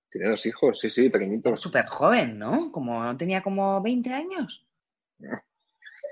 [0.10, 1.60] Tiene dos hijos, sí, sí, pequeñitos.
[1.60, 2.72] Súper joven, ¿no?
[2.72, 4.66] Como no tenía como 20 años.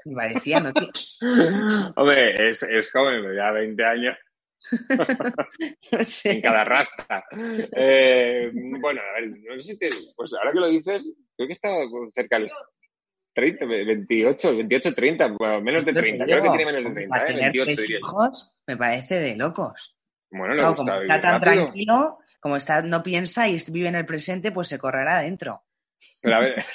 [0.05, 0.71] Me parecía, ¿no?
[1.95, 4.17] Hombre, es, es joven, pero ya 20 años.
[5.91, 6.31] no sé.
[6.31, 7.23] en cada rasta.
[7.31, 11.03] Eh, bueno, a ver, no sé si te, pues ahora que lo dices,
[11.35, 11.69] creo que está
[12.13, 12.53] cerca de los
[13.33, 16.25] 30, 28, 28, 30, bueno, menos de 30.
[16.25, 17.27] Creo que tiene menos de 30, para ¿eh?
[17.27, 19.95] tener 28 tres hijos me parece de locos.
[20.31, 21.63] Bueno, le Claro, como está tan rápido.
[21.63, 25.63] tranquilo, como está, no piensa y vive en el presente, pues se correrá adentro.
[26.21, 26.65] Pero a ver.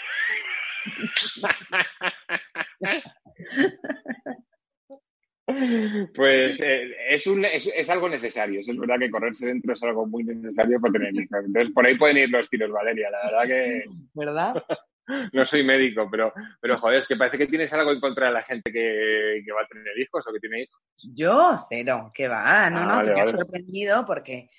[6.15, 8.61] Pues eh, es, un, es, es, algo necesario.
[8.61, 11.45] Es verdad que correrse dentro es algo muy necesario para tener hijos.
[11.45, 13.11] Entonces, por ahí pueden ir los tiros, Valeria.
[13.11, 13.85] La verdad que
[14.15, 14.55] ¿Verdad?
[15.33, 18.33] no soy médico, pero, pero joder, es que parece que tienes algo en contra de
[18.33, 20.81] la gente que, que va a tener hijos o que tiene hijos.
[21.15, 22.71] Yo, cero, que va.
[22.71, 24.51] No, Ah, no, vale, que me ha sorprendido porque.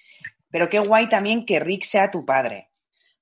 [0.50, 2.70] Pero qué guay también que Rick sea tu padre.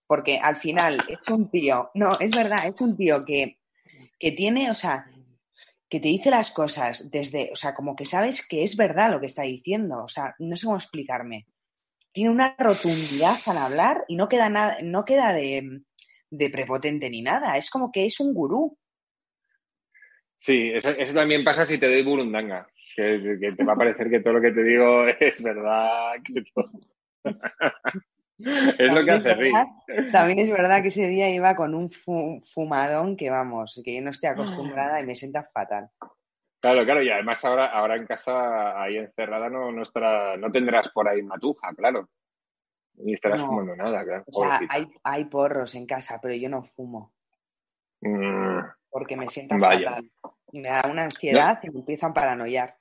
[0.07, 1.91] Porque al final es un tío.
[1.93, 3.59] No, es verdad, es un tío que,
[4.17, 5.05] que tiene, o sea,
[5.89, 9.19] que te dice las cosas desde, o sea, como que sabes que es verdad lo
[9.19, 10.03] que está diciendo.
[10.03, 11.47] O sea, no sé cómo explicarme.
[12.11, 15.81] Tiene una rotundidad al hablar y no queda nada, no queda de,
[16.51, 17.57] prepotente ni nada.
[17.57, 18.77] Es como que es un gurú.
[20.37, 22.67] Sí, eso, eso también pasa si te doy burundanga.
[22.95, 26.13] Que, que te va a parecer que todo lo que te digo es verdad.
[26.23, 26.71] Que todo...
[28.39, 29.65] es lo que hace verdad,
[30.11, 34.01] también es verdad que ese día iba con un fu- fumadón que vamos, que yo
[34.01, 35.89] no estoy acostumbrada y me sienta fatal.
[36.61, 40.89] Claro, claro, y además ahora, ahora en casa, ahí encerrada, no, no, estará, no tendrás
[40.89, 42.09] por ahí matuja, claro.
[42.95, 43.47] Ni estarás No.
[43.47, 44.23] fumando nada, claro.
[44.27, 47.13] O sea, hay, hay porros en casa, pero yo no fumo
[48.01, 49.89] Mm, porque me sienta Vaya.
[49.89, 50.11] fatal.
[50.53, 52.77] Me da una ansiedad y me empiezan a paranoiar.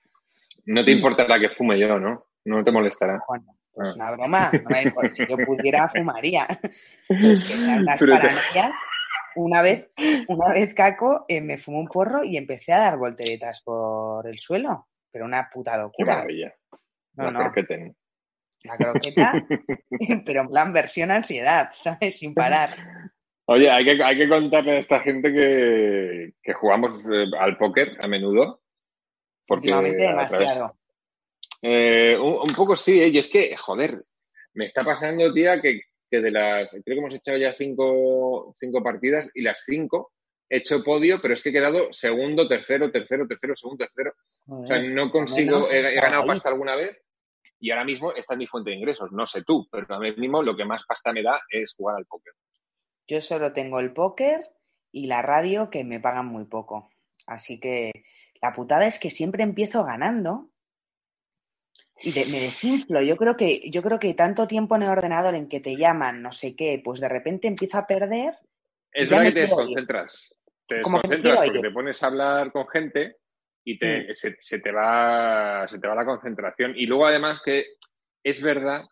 [0.66, 2.26] no te importará que fume yo, ¿no?
[2.44, 3.20] No te molestará.
[3.28, 3.94] Bueno, pues Ah.
[3.96, 4.50] una broma.
[4.52, 6.46] No me si yo pudiera, fumaría.
[7.08, 8.72] Es que las- paranoias,
[9.36, 9.90] una vez,
[10.28, 14.38] una vez Caco, eh, me fumó un porro y empecé a dar volteretas por el
[14.38, 14.88] suelo.
[15.10, 16.14] Pero una puta Qué locura.
[16.16, 16.54] maravilla.
[17.14, 17.38] No, La no.
[17.40, 17.96] croqueten.
[18.64, 19.32] La croqueta,
[20.26, 22.18] pero en plan versión ansiedad, ¿sabes?
[22.18, 22.68] Sin parar.
[23.46, 27.96] Oye, hay que, hay que contarle a esta gente que, que jugamos eh, al póker
[28.02, 28.60] a menudo.
[29.46, 30.76] Porque Últimamente demasiado.
[31.62, 33.08] Eh, un, un poco sí, ¿eh?
[33.08, 34.04] y es que, joder,
[34.54, 38.82] me está pasando, tía, que, que de las, creo que hemos echado ya cinco, cinco
[38.82, 40.12] partidas y las cinco
[40.48, 44.14] he hecho podio, pero es que he quedado segundo, tercero, tercero, tercero, segundo, tercero.
[44.46, 46.28] O sea, no consigo, he, he ganado ahí.
[46.28, 46.98] pasta alguna vez
[47.60, 49.12] y ahora mismo esta es mi fuente de ingresos.
[49.12, 51.96] No sé tú, pero a mí mismo lo que más pasta me da es jugar
[51.96, 52.32] al póker.
[53.06, 54.50] Yo solo tengo el póker
[54.90, 56.90] y la radio que me pagan muy poco.
[57.26, 57.92] Así que
[58.40, 60.48] la putada es que siempre empiezo ganando
[62.02, 63.00] y de- me desinflo.
[63.02, 66.22] Yo creo que yo creo que tanto tiempo en el ordenador en que te llaman,
[66.22, 68.34] no sé qué, pues de repente empiezo a perder.
[68.92, 69.46] Es verdad que te ir.
[69.46, 70.34] desconcentras.
[70.66, 71.62] Te desconcentras porque ir.
[71.62, 73.16] te pones a hablar con gente
[73.64, 74.14] y te, Mm.
[74.14, 76.72] se, se te va, se te va la concentración.
[76.76, 77.64] Y luego además que
[78.22, 78.82] es verdad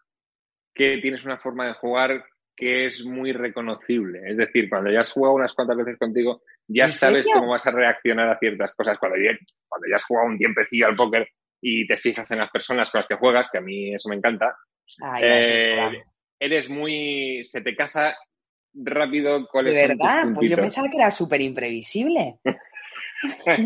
[0.75, 4.21] que tienes una forma de jugar que es muy reconocible.
[4.31, 7.33] Es decir, cuando ya has jugado unas cuantas veces contigo, ya ¿En sabes serio?
[7.35, 8.99] cómo vas a reaccionar a ciertas cosas.
[8.99, 9.31] Cuando ya,
[9.69, 11.29] cuando ya has jugado un tiempecillo al póker,
[11.61, 14.17] y te fijas en las personas con las que juegas, que a mí eso me
[14.17, 14.57] encanta,
[15.03, 16.03] Ay, eh,
[16.39, 17.43] eres muy...
[17.45, 18.15] se te caza
[18.75, 20.25] rápido cuáles ¿De son tus verdad?
[20.35, 22.39] Pues yo pensaba que era súper imprevisible.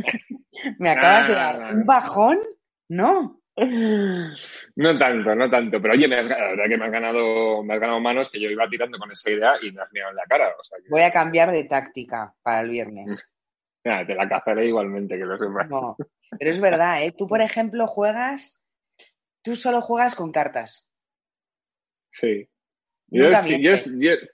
[0.79, 1.73] ¿Me acabas de dar Nah.
[1.73, 2.39] un bajón?
[2.89, 3.37] No.
[4.77, 7.75] No tanto, no tanto, pero oye, me has, la verdad que me has ganado, me
[7.75, 10.17] has ganado manos que yo iba tirando con esa idea y me has mirado en
[10.17, 13.35] la cara, o sea que Voy a cambiar de táctica para el viernes.
[13.85, 15.69] nada, te la cazaré igualmente, que lo sepas.
[15.69, 15.97] No.
[16.39, 17.13] Pero es verdad, ¿eh?
[17.17, 18.63] Tú, por ejemplo, juegas.
[19.43, 20.93] Tú solo juegas con cartas.
[22.13, 22.49] Sí.
[23.09, 23.29] Yo,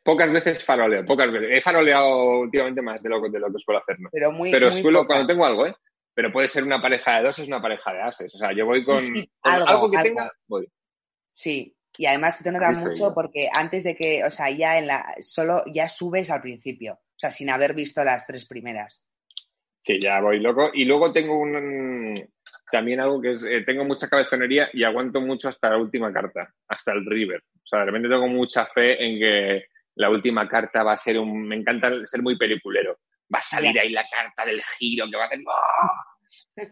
[0.02, 1.48] pocas veces faroleo, pocas veces.
[1.52, 4.11] He faroleado últimamente más de lo, de lo que suelo hacer, ¿no?
[4.12, 4.50] Pero muy.
[4.50, 5.74] Pero muy suelo, cuando tengo algo, ¿eh?
[6.12, 8.35] Pero puede ser una pareja de dos, es una pareja de ases.
[8.35, 10.09] O sea, yo voy con, Sí, con algo, algo, que algo.
[10.09, 10.68] tenga, voy.
[11.32, 11.72] Sí.
[11.98, 13.14] Y además te nota mucho yo.
[13.14, 17.18] porque antes de que, o sea, ya en la, solo ya subes al principio, o
[17.18, 19.06] sea, sin haber visto las tres primeras.
[19.87, 20.70] Sí, ya voy loco.
[20.75, 22.12] Y luego tengo un
[22.72, 26.53] también algo que es, eh, tengo mucha cabezonería y aguanto mucho hasta la última carta,
[26.66, 27.40] hasta el River.
[27.55, 31.20] O sea, de repente tengo mucha fe en que la última carta va a ser
[31.20, 31.46] un...
[31.46, 32.99] Me encanta ser muy peliculero.
[33.33, 35.40] Va a salir ahí la carta del giro que va a hacer...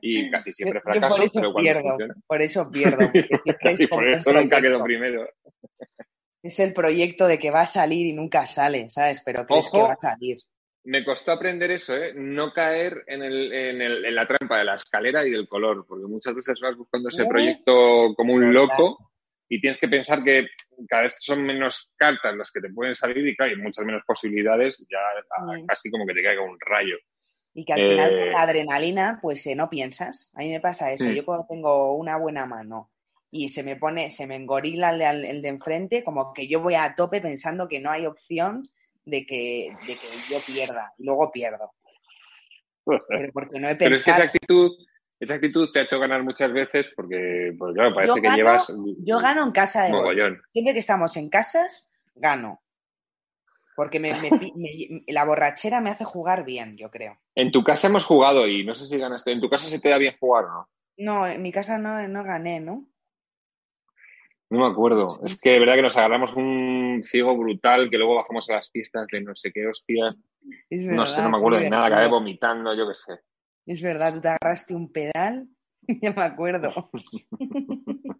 [0.01, 2.15] Y casi siempre fracaso, por eso pero cuando pierdo, funciona...
[2.27, 3.11] por eso pierdo.
[3.79, 5.29] y por eso nunca quedo primero.
[6.43, 9.23] Es el proyecto de que va a salir y nunca sale, ¿sabes?
[9.25, 9.77] Pero crees Ojo.
[9.77, 10.37] que va a salir.
[10.85, 12.13] Me costó aprender eso, ¿eh?
[12.15, 15.87] No caer en, el, en, el, en la trampa de la escalera y del color,
[15.89, 19.11] porque muchas veces vas buscando ese proyecto como un loco
[19.49, 20.47] y tienes que pensar que
[20.89, 24.03] cada vez son menos cartas las que te pueden salir y claro, hay muchas menos
[24.07, 25.67] posibilidades, ya a- Mm.
[25.67, 26.97] casi como que te caiga un rayo.
[27.55, 30.33] Y que al final Eh, con la adrenalina, pues eh, no piensas.
[30.35, 31.05] A mí me pasa eso.
[31.05, 31.13] Mm.
[31.15, 32.91] Yo cuando tengo una buena mano
[33.31, 36.47] y se me pone, se me engorila el de, al- el de enfrente, como que
[36.49, 38.65] yo voy a tope pensando que no hay opción
[39.05, 40.93] de que, de que yo pierda.
[40.99, 41.73] Y luego pierdo.
[42.85, 44.73] Pero porque no he Pero es que esa actitud,
[45.21, 49.19] esa actitud te ha hecho ganar muchas veces porque, pues claro, parece que llevas Yo
[49.19, 50.43] gano en casa de mogollón.
[50.53, 52.61] Siempre que estamos en casas, gano.
[53.77, 57.19] Porque me- me pi- me- la borrachera me hace jugar bien, yo creo.
[57.35, 59.33] En tu casa hemos jugado y no sé si ganaste.
[59.33, 60.69] ¿En tu casa se te da bien jugar o no?
[60.97, 62.87] No, en mi casa no, no gané, ¿no?
[64.51, 65.09] No me acuerdo.
[65.25, 68.71] Es que de verdad que nos agarramos un ciego brutal que luego bajamos a las
[68.71, 70.15] fiestas de no sé qué hostia.
[70.71, 73.13] Es No sé, no me acuerdo de nada, acabé vomitando, yo qué sé.
[73.67, 75.49] Es verdad, tú te agarraste un pedal.
[76.03, 76.71] ya me acuerdo.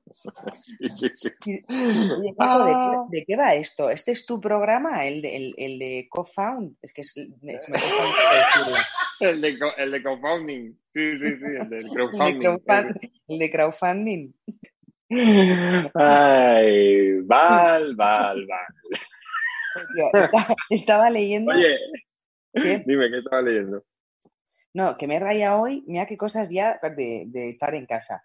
[0.61, 1.29] Sí, sí, sí.
[1.45, 3.05] Y- Oye, Paco, ¿de, Ah.
[3.11, 3.91] qué, de qué va esto?
[3.91, 5.05] ¿Este es tu programa?
[5.05, 6.77] ¿El de, el, el de Co-Found?
[6.81, 7.79] Es que es- me, se me.
[9.21, 10.73] El de, el de crowdfunding.
[10.93, 12.41] Sí, sí, sí, el de, crowdfunding.
[12.43, 14.35] crowdfund- el de crowdfunding.
[15.95, 18.67] Ay, Val, Val, Val.
[20.71, 21.53] Estaba, leyendo.
[21.53, 21.79] Oye,
[22.53, 22.83] ¿Qué?
[22.87, 23.85] dime, ¿qué estaba leyendo?
[24.73, 25.85] No, que me raya hoy.
[25.87, 28.25] Mira qué cosas ya de, de estar en casa.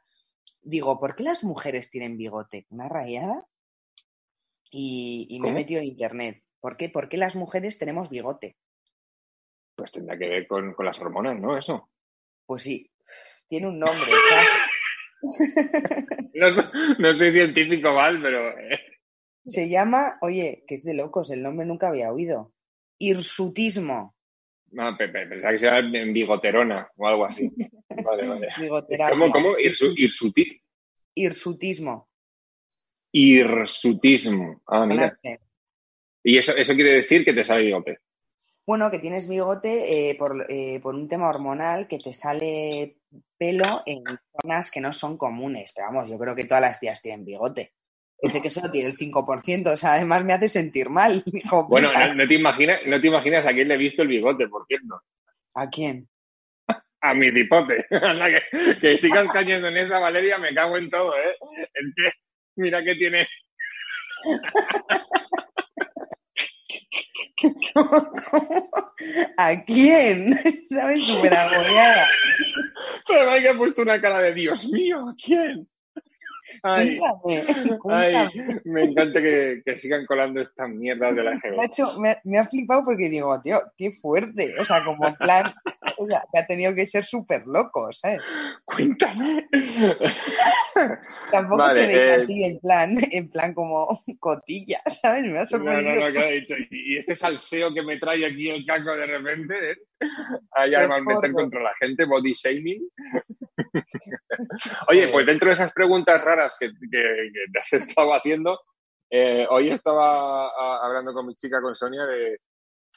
[0.62, 2.65] Digo, ¿por qué las mujeres tienen bigote?
[2.70, 3.46] ¿Una rayada?
[4.72, 6.44] Y, y me he metido en internet.
[6.60, 6.89] ¿Por qué?
[6.89, 8.58] ¿Por qué las mujeres tenemos bigote?
[9.76, 11.58] Pues tendrá que ver con, con las hormonas, ¿no?
[11.58, 11.89] Eso.
[12.46, 12.92] Pues sí,
[13.48, 14.12] tiene un nombre.
[16.34, 16.48] No,
[17.00, 18.50] no soy científico, Val, pero...
[18.60, 18.80] eh,
[19.46, 22.54] Se llama, oye, que es de locos, el nombre nunca había oído.
[22.98, 24.16] Hirsutismo.
[24.72, 27.50] No, pe- pe- pensaba que se llama bigoterona o algo así.
[28.04, 28.48] Vale, vale.
[29.10, 29.50] ¿Cómo, cómo?
[29.58, 30.62] Irsu- irsuti-
[31.16, 32.08] Hirsutismo.
[33.12, 34.62] Irsutismo.
[34.68, 35.18] Ah, mira.
[36.24, 38.00] Y eso, eso quiere decir que te sale bigote.
[38.70, 42.98] Bueno, que tienes bigote eh, por, eh, por un tema hormonal que te sale
[43.36, 44.04] pelo en
[44.40, 45.72] zonas que no son comunes.
[45.74, 47.74] Pero vamos, yo creo que todas las tías tienen bigote.
[48.22, 51.24] Dice que solo tiene el 5%, o sea, además me hace sentir mal.
[51.34, 54.08] hijo Bueno, no, no te imaginas, no te imaginas a quién le he visto el
[54.08, 55.02] bigote, por cierto.
[55.56, 56.08] ¿A quién?
[57.02, 57.88] A mi tipote.
[57.90, 61.36] Que, que sigas cayendo en esa, Valeria, me cago en todo, ¿eh?
[61.74, 62.12] Es que,
[62.58, 63.28] mira que tiene...
[69.38, 70.38] ¿A quién?
[70.67, 71.06] ¿Sabes?
[71.06, 72.08] Súper agobiada.
[73.08, 75.67] Pero que ha puesto una cara de Dios mío, ¿a quién?
[76.64, 77.44] Ay, Cuéntame,
[77.90, 78.62] ay, cuéntame.
[78.66, 82.46] me encanta que, que sigan colando estas mierdas de la hecho- me ha- me ha
[82.48, 84.56] flipado porque digo, tío, qué fuerte.
[84.60, 85.54] O sea, como en plan,
[85.98, 88.20] o sea, que ha tenido que ser súper loco, ¿sabes?
[88.66, 89.48] Cuéntame.
[91.32, 95.24] Tampoco Vale, te eh, a ti en plan, en plan como cotilla, ¿sabes?
[95.26, 96.06] Me ha No, no, sorprendido.
[96.08, 96.56] no, ¿qué ha dicho?
[96.72, 99.76] Y este salseo que me trae aquí el caco de repente, ¿eh?
[100.52, 102.88] Ahí Qué además meter contra la gente, body shaming.
[104.90, 108.60] Oye, pues dentro de esas preguntas raras que, que- que te has estado haciendo,
[109.10, 112.40] eh, hoy estaba ah, hablando con mi chica, con Sonia, de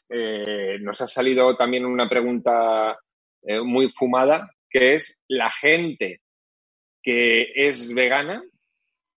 [0.09, 2.99] eh, nos ha salido también una pregunta
[3.43, 6.21] eh, muy fumada, que es la gente
[7.03, 8.43] que es vegana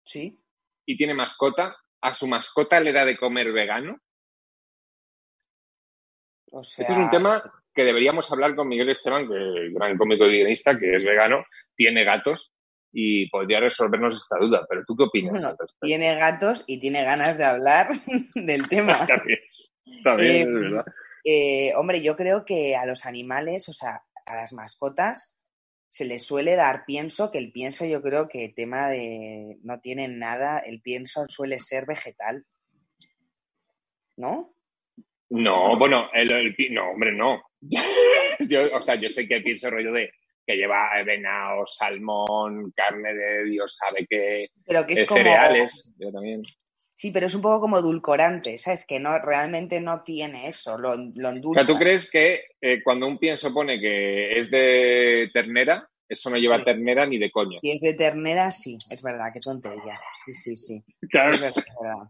[0.06, 0.40] Sí.
[0.86, 3.98] y tiene mascota, ¿a su mascota le da de comer vegano?
[6.52, 7.42] O sea, Este es un tema
[7.76, 11.46] que deberíamos hablar con Miguel Esteban, que es gran cómico y guionista, que es vegano,
[11.76, 12.54] tiene gatos
[12.92, 14.66] y podría resolvernos esta duda.
[14.70, 15.32] Pero ¿tú qué opinas?
[15.34, 15.86] Bueno, al respecto?
[15.86, 17.88] tiene gatos y tiene ganas de hablar
[18.36, 18.94] del tema.
[19.06, 19.40] También,
[20.04, 20.86] también, Eh, es verdad.
[21.26, 25.36] Eh, hombre, yo creo que a los animales, o sea, a las mascotas,
[25.90, 30.20] se les suele dar pienso, que el pienso yo creo que tema de no tienen
[30.20, 32.46] nada, el pienso suele ser vegetal.
[34.18, 34.54] ¿No?
[35.30, 37.42] No, bueno, el, el no, hombre, no.
[38.50, 40.10] Yo, o sea, yo sé que pienso rollo de
[40.46, 45.18] que lleva venado, salmón, carne de Dios sabe qué, Pero que es eh, como.
[45.24, 46.42] cereales, yo también.
[46.98, 48.86] Sí, pero es un poco como edulcorante, ¿sabes?
[48.88, 53.08] Que no, realmente no tiene eso, lo, lo O sea, ¿tú crees que eh, cuando
[53.08, 56.66] un pienso pone que es de ternera, eso no lleva Sí.
[56.66, 57.58] ternera ni de coño?
[57.60, 60.00] Si es de ternera, sí, es verdad, qué tontería.
[60.26, 60.84] Sí, sí, sí.
[61.10, 61.30] Claro.
[61.32, 62.08] Es verdad.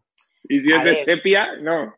[0.49, 1.03] Y si A es de ver.
[1.03, 1.95] sepia, no.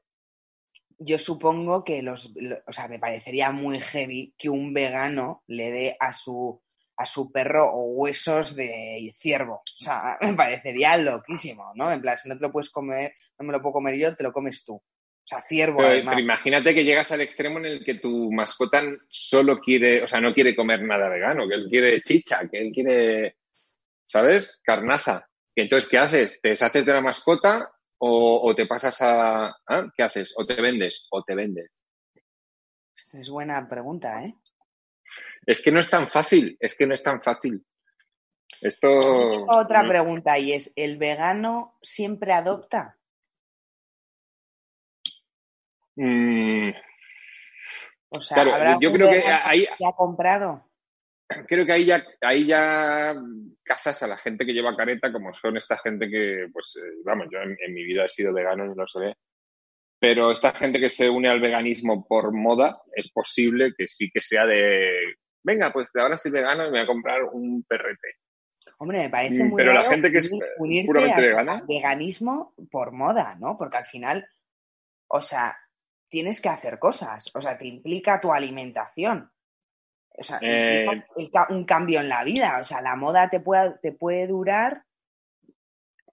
[1.00, 5.72] Yo supongo que los, lo- o sea, me parecería muy heavy que un vegano le
[5.72, 6.62] dé a su
[7.00, 9.58] a su perro o huesos de ciervo.
[9.58, 11.92] O sea, me parecería loquísimo, ¿no?
[11.92, 14.24] En plan, si no te lo puedes comer, no me lo puedo comer yo, te
[14.24, 14.74] lo comes tú.
[14.74, 14.84] O
[15.30, 16.16] sea, ciervo Pero, además.
[16.16, 20.20] pero imagínate que llegas al extremo en el que tu mascota solo quiere, o sea,
[20.22, 23.36] no quiere comer nada vegano, que él quiere chicha, que él quiere,
[24.06, 24.60] ¿sabes?
[24.64, 25.28] Carnaza.
[25.54, 26.40] Y entonces, ¿qué haces?
[26.42, 29.48] ¿Te deshaces de la mascota o, o te pasas a...
[29.68, 29.88] ¿ah?
[29.96, 30.34] ¿Qué haces?
[30.38, 31.08] ¿O te vendes?
[31.12, 31.72] O te vendes.
[33.14, 34.36] Es buena pregunta, ¿eh?
[35.46, 37.66] Es que no es tan fácil, es que no es tan fácil.
[38.62, 38.90] Esto...
[39.48, 42.98] Otra no- pregunta y es, ¿el vegano siempre adopta?
[45.96, 46.70] Mm,
[48.10, 50.67] O sea, Claro, ¿habrá yo creo que vegano ahí- que ha comprado?
[51.48, 53.16] Creo que ahí ya, ahí ya
[53.64, 57.28] cazas a la gente que lleva careta, como son esta gente que, pues, eh, vamos,
[57.32, 59.16] yo en, en mi vida he sido vegano y lo sé,
[60.00, 64.22] pero esta gente que se une al veganismo por moda, es posible que sí que
[64.22, 68.16] sea de, venga, pues ahora soy vegano y me voy a comprar un perrete.
[68.80, 71.64] Hombre, me parece Mm, muy pero la gente que es, unir- eh, puramente vegana.
[71.68, 73.58] veganismo por moda, ¿no?
[73.58, 74.28] Porque al final,
[75.08, 75.58] o sea,
[76.10, 79.32] tienes que hacer cosas, o sea, te implica tu alimentación.
[80.20, 83.78] O sea, Eh, el un cambio en la vida, o sea, la moda te puede,
[83.82, 84.84] te puede durar.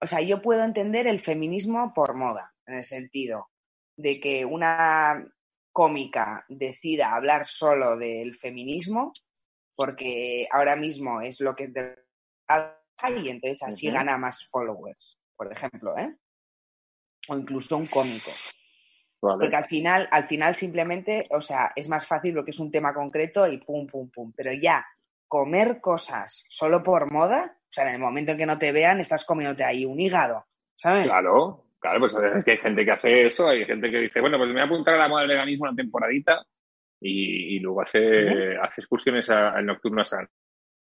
[0.01, 3.49] O sea, yo puedo entender el feminismo por moda, en el sentido
[3.97, 5.25] de que una
[5.73, 9.13] cómica decida hablar solo del feminismo,
[9.77, 12.05] porque ahora mismo es lo que te
[13.19, 16.17] y entonces así gana más followers, por ejemplo, ¿eh?
[17.29, 18.31] O incluso un cómico.
[19.25, 19.41] Vale.
[19.41, 22.93] Porque al final, al final simplemente, o sea, es más fácil porque es un tema
[22.93, 24.33] concreto y pum, pum, pum.
[24.37, 24.85] Pero ya,
[25.27, 29.01] comer cosas solo por moda, o sea, en el momento en que no te vean,
[29.01, 31.07] estás comiéndote ahí un hígado, ¿sabes?
[31.07, 34.37] Claro, claro, pues es que hay gente que hace eso, hay gente que dice, bueno,
[34.39, 36.45] pues me voy a apuntar a la moda del veganismo una temporadita
[37.01, 40.29] y, y luego hace, hace excursiones a, a nocturnas a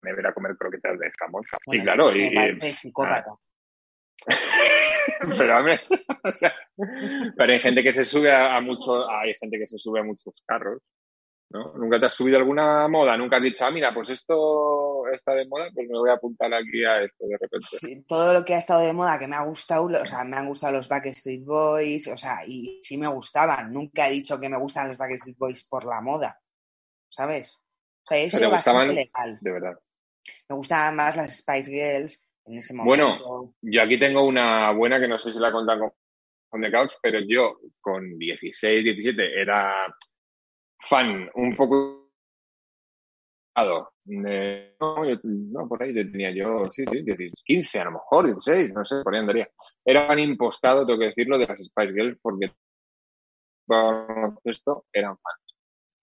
[0.02, 1.42] nevera a comer croquetas de jamón.
[1.44, 2.12] sí, Bueno, claro.
[2.12, 3.32] Me Y, psicópata.
[5.38, 5.80] pero, hombre,
[6.24, 6.54] o sea,
[7.36, 10.04] pero hay gente que se sube a, a mucho, hay gente que se sube a
[10.04, 10.82] muchos carros,
[11.50, 11.72] ¿no?
[11.74, 13.16] ¿Nunca te has subido alguna moda?
[13.16, 16.52] ¿Nunca has dicho, ah, mira, pues esto está de moda, pues me voy a apuntar
[16.52, 18.04] aquí a esto de repente?
[18.06, 20.48] Todo lo que ha estado de moda, que me ha gustado, o sea, me han
[20.48, 23.72] gustado los Backstreet Boys, o sea, y sí me gustaban.
[23.72, 26.38] Nunca he dicho que me gustan los Backstreet Boys por la moda,
[27.08, 27.54] ¿sabes?
[27.56, 29.38] O sea, ¿Te sido bastante legal.
[29.40, 29.78] De verdad.
[30.48, 33.54] Me gustaban más las Spice Girls en ese Bueno.
[33.62, 35.90] Yo aquí tengo una buena que no sé si la he contado con,
[36.48, 39.86] con The Couch, pero yo con 16, 17 era
[40.80, 42.10] fan un poco
[43.54, 43.92] de,
[44.80, 48.72] no, yo- no, por ahí tenía yo, sí, sí, 10, 15 a lo mejor, 16,
[48.72, 49.48] no sé, por ahí andaría.
[49.84, 52.52] Era fan impostado, tengo que decirlo, de las Spice Girls porque
[54.44, 55.56] esto eran fans.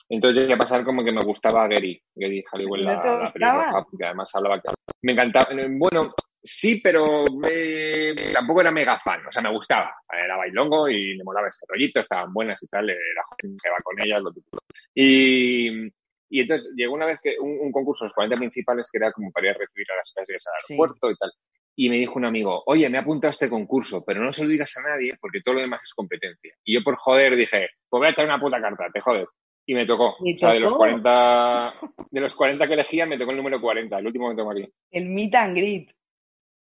[0.09, 4.05] Entonces llegué a pasar como que me gustaba Gary, Gary Halliwell, ¿No la, la porque
[4.05, 4.69] además hablaba que
[5.01, 5.47] me encantaba.
[5.71, 6.13] Bueno,
[6.45, 9.93] sí, pero me- tampoco era mega fan, o sea, me gustaba.
[10.11, 13.77] Era bailongo y me molaba ese rollito, estaban buenas y tal, era joven, se va
[13.83, 14.59] con ellas, lo típico.
[14.93, 15.87] Y,
[16.29, 19.31] y entonces llegó una vez que un, un concurso, los 40 principales, que era como
[19.31, 20.73] para ir a recibir a las clases al Sí.
[20.73, 21.31] aeropuerto y tal.
[21.77, 24.43] Y me dijo un amigo, oye, me he apuntado a este concurso, pero no se
[24.43, 26.55] lo digas a nadie porque todo lo demás es competencia.
[26.63, 29.27] Y yo por joder dije, pues voy a echar una puta carta, te jodes.
[29.67, 30.15] Y me tocó.
[30.21, 30.79] ¿Me o sea, de los tocó?
[30.79, 31.73] 40,
[32.11, 34.71] de los 40 que elegía, me tocó el número 40, el último que tengo aquí.
[34.91, 35.91] El meet and greet.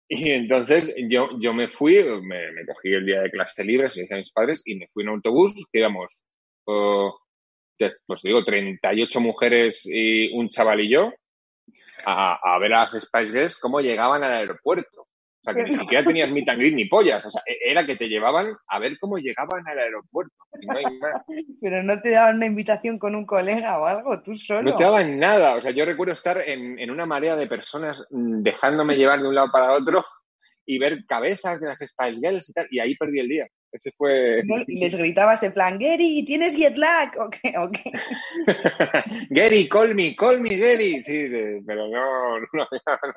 [0.07, 4.01] Y entonces yo, yo me fui, me, me cogí el día de clase libre, se
[4.01, 6.23] dije a mis padres, y me fui en autobús, que íbamos,
[6.65, 7.17] oh,
[7.77, 11.11] que, pues digo, 38 mujeres y un chaval y yo,
[12.05, 15.07] a, ver a las Spice Girls cómo llegaban al aeropuerto.
[15.45, 17.25] O sea, que ni siquiera tenías meet and greet ni pollas.
[17.25, 20.33] O sea, e, era que te llevaban a ver cómo llegaban al aeropuerto.
[20.61, 21.23] Y no hay más.
[21.61, 24.71] Pero no te daban una invitación con un colega o algo, tú solo.
[24.71, 25.55] No te daban nada.
[25.55, 29.27] O sea, yo recuerdo estar en, en una marea de personas mm, dejándome llevar de
[29.27, 30.05] un lado para otro
[30.65, 32.67] y ver cabezas de las Spice Girls y tal.
[32.71, 33.47] Y ahí perdí el día.
[33.74, 34.43] Ese fue.
[34.67, 37.11] Y les gritabas en plan, Gary, ¿tienes jet lag?
[37.19, 37.57] ¿O qué?
[37.57, 37.91] ¿O qué?
[39.32, 41.03] Gary, call me, call me, Gary.
[41.03, 41.26] Sí,
[41.65, 42.67] pero no, no,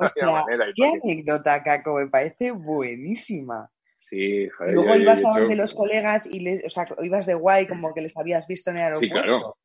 [0.01, 0.67] había, manera.
[0.75, 3.71] Qué anécdota, Caco, me parece buenísima.
[3.97, 4.75] Sí, joder.
[4.75, 8.01] Luego ibas a donde los colegas y les, o sea, ibas de guay como que
[8.01, 9.15] les habías visto en el aeropuerto.
[9.15, 9.57] Sí, claro.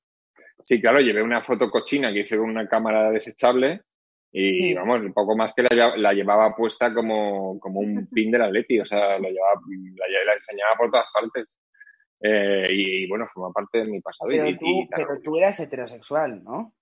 [0.63, 3.81] Sí, claro, llevé una foto cochina que hice con una cámara desechable
[4.33, 8.79] y vamos, un poco más que la, llevaba puesta como, como un pin del Atleti,
[8.79, 9.61] o sea, la, llevaba,
[10.25, 11.47] la, enseñaba por todas partes.
[12.23, 14.29] Eh, y, bueno, forma parte de mi pasado.
[14.29, 16.73] Pero, tú, pero tú eras heterosexual, ¿no?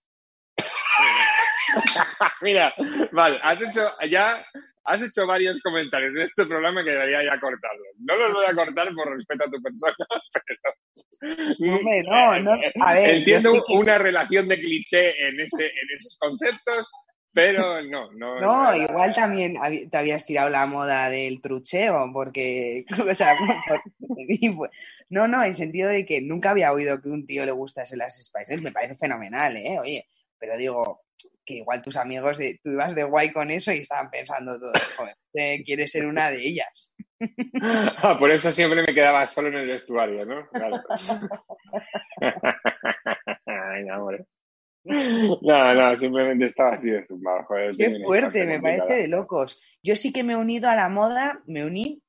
[2.41, 2.74] Mira,
[3.12, 4.43] vale, has hecho ya
[4.89, 7.88] has hecho varios comentarios en este programa que debería ya cortarlos.
[8.00, 9.93] No los voy a cortar por respeto a tu persona,
[10.47, 11.76] pero.
[11.76, 12.52] Hombre, no, no.
[12.82, 16.89] A ver, Entiendo una relación de cliché en, ese, en esos conceptos,
[17.39, 18.39] pero no, no.
[18.39, 19.55] No, igual también
[19.89, 23.35] te habías tirado la moda del trucheo, porque, o sea,
[25.09, 28.21] no, no, en sentido de que nunca había oído que un tío le gustase las
[28.21, 29.77] Spices, me parece fenomenal, ¿eh?
[29.79, 31.01] Oye, pero digo,
[31.45, 34.73] que igual tus amigos, de, tú ibas de guay con eso y estaban pensando todo,
[34.97, 35.15] joder,
[35.63, 36.95] quieres ser una de ellas.
[37.61, 40.47] Ah, por eso siempre me quedaba solo en el vestuario, ¿no?
[40.49, 40.81] Claro.
[43.45, 44.25] Ay, no, hombre.
[44.84, 47.43] No, no, simplemente estaba así de zumbado.
[47.43, 49.61] Joder, Qué fuerte, me parece de locos.
[49.84, 52.01] Yo sí que me he unido a la moda, me uní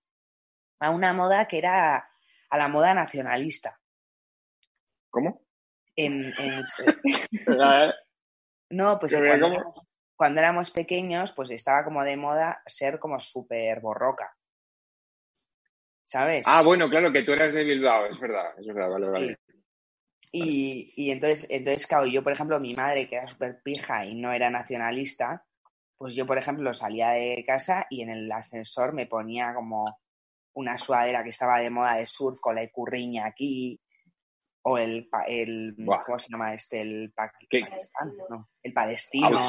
[0.78, 2.08] a una moda que era
[2.48, 3.78] a la moda nacionalista.
[5.10, 5.42] ¿Cómo?
[5.96, 6.32] En,
[8.70, 9.16] no, pues
[10.16, 14.34] cuando éramos, pequeños, pues estaba como de moda ser como súper borroca.
[16.04, 16.44] ¿Sabes?
[16.46, 19.38] Ah, bueno, claro, que tú eras de Bilbao, es verdad, es verdad, vale, vale.
[20.32, 24.14] Y, y, entonces, entonces, claro, yo, por ejemplo, mi madre, que era súper pija y
[24.14, 25.44] no era nacionalista,
[25.96, 29.84] pues yo, por ejemplo, salía de casa y en el ascensor me ponía como
[30.54, 33.80] una sudadera que estaba de moda de surf con la curriña aquí,
[34.62, 35.74] o el, el
[36.04, 36.82] ¿cómo se llama este?
[36.82, 37.12] El,
[38.28, 39.40] no, el palestino.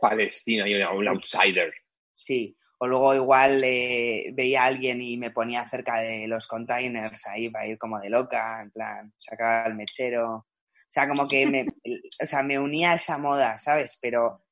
[0.00, 0.64] Palestino,
[0.94, 1.72] un outsider.
[2.12, 7.26] Sí, o luego igual eh, veía a alguien y me ponía cerca de los containers
[7.26, 10.34] ahí para ir como de loca, en plan, sacaba el mechero.
[10.34, 10.46] O
[10.90, 11.66] sea, como que me,
[12.22, 13.98] o sea, me unía a esa moda, ¿sabes?
[14.02, 14.44] Pero,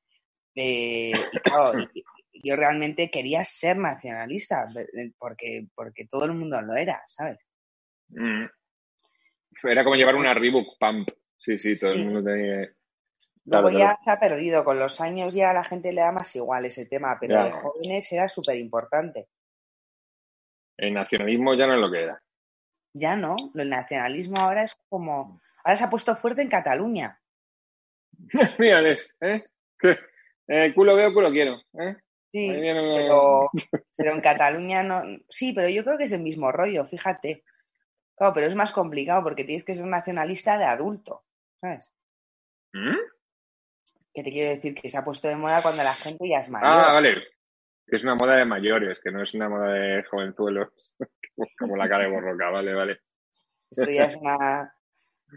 [0.55, 1.11] eh,
[2.43, 4.65] yo realmente quería ser nacionalista,
[5.19, 7.37] porque, porque todo el mundo lo era, ¿sabes?
[8.09, 8.45] Mm.
[9.63, 11.09] Era como llevar una Reebok Pump.
[11.37, 12.67] Sí, sí, todo el mundo tenía...
[13.45, 16.33] Luego ya se ha perdido, con los años ya a la gente le da más
[16.35, 19.27] igual ese tema, pero de jóvenes era súper importante.
[20.77, 22.23] El nacionalismo ya no es lo que era.
[22.93, 25.39] Ya no, el nacionalismo ahora es como...
[25.63, 27.19] Ahora se ha puesto fuerte en Cataluña.
[28.59, 29.43] Mírales, ¿eh?
[30.47, 30.73] ¿eh?
[30.73, 31.95] culo veo, culo quiero, ¿eh?
[32.31, 33.49] Sí, pero,
[33.97, 35.03] pero en Cataluña no...
[35.29, 37.43] Sí, pero yo creo que es el mismo rollo, fíjate.
[38.15, 41.25] Claro, pero es más complicado porque tienes que ser nacionalista de adulto,
[41.59, 41.93] ¿sabes?
[42.73, 42.97] ¿Mm?
[44.13, 46.49] Que te quiero decir que se ha puesto de moda cuando la gente ya es
[46.49, 46.69] mayor.
[46.69, 47.15] Ah, vale.
[47.85, 50.95] Que es una moda de mayores, que no es una moda de jovenzuelos,
[51.59, 52.99] como la cara de borroca, vale, vale.
[53.71, 54.73] Esto ya es una...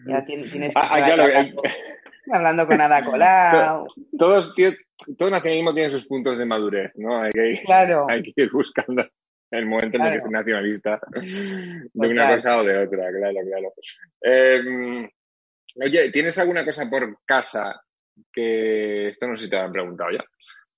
[0.07, 1.63] Ya tienes, que ah, ah hablando,
[2.31, 3.87] hablando, con Ada Colau.
[4.19, 4.55] Todos,
[5.17, 7.23] todo nacionalismo tiene sus puntos de madurez, ¿no?
[7.23, 8.07] Hay que, claro.
[8.09, 9.07] hay que ir buscando
[9.51, 13.73] el momento en el que es nacionalista de una cosa o de otra, claro, claro.
[14.23, 15.09] Eh,
[15.77, 17.81] oye, ¿tienes alguna cosa por casa
[18.33, 20.25] que esto no sé si te han preguntado ya.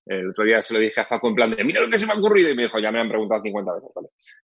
[0.07, 2.07] El otro día se lo dije a Facu en plan de, mira lo que se
[2.07, 3.91] me ha ocurrido y me dijo, ya me han preguntado 50 veces.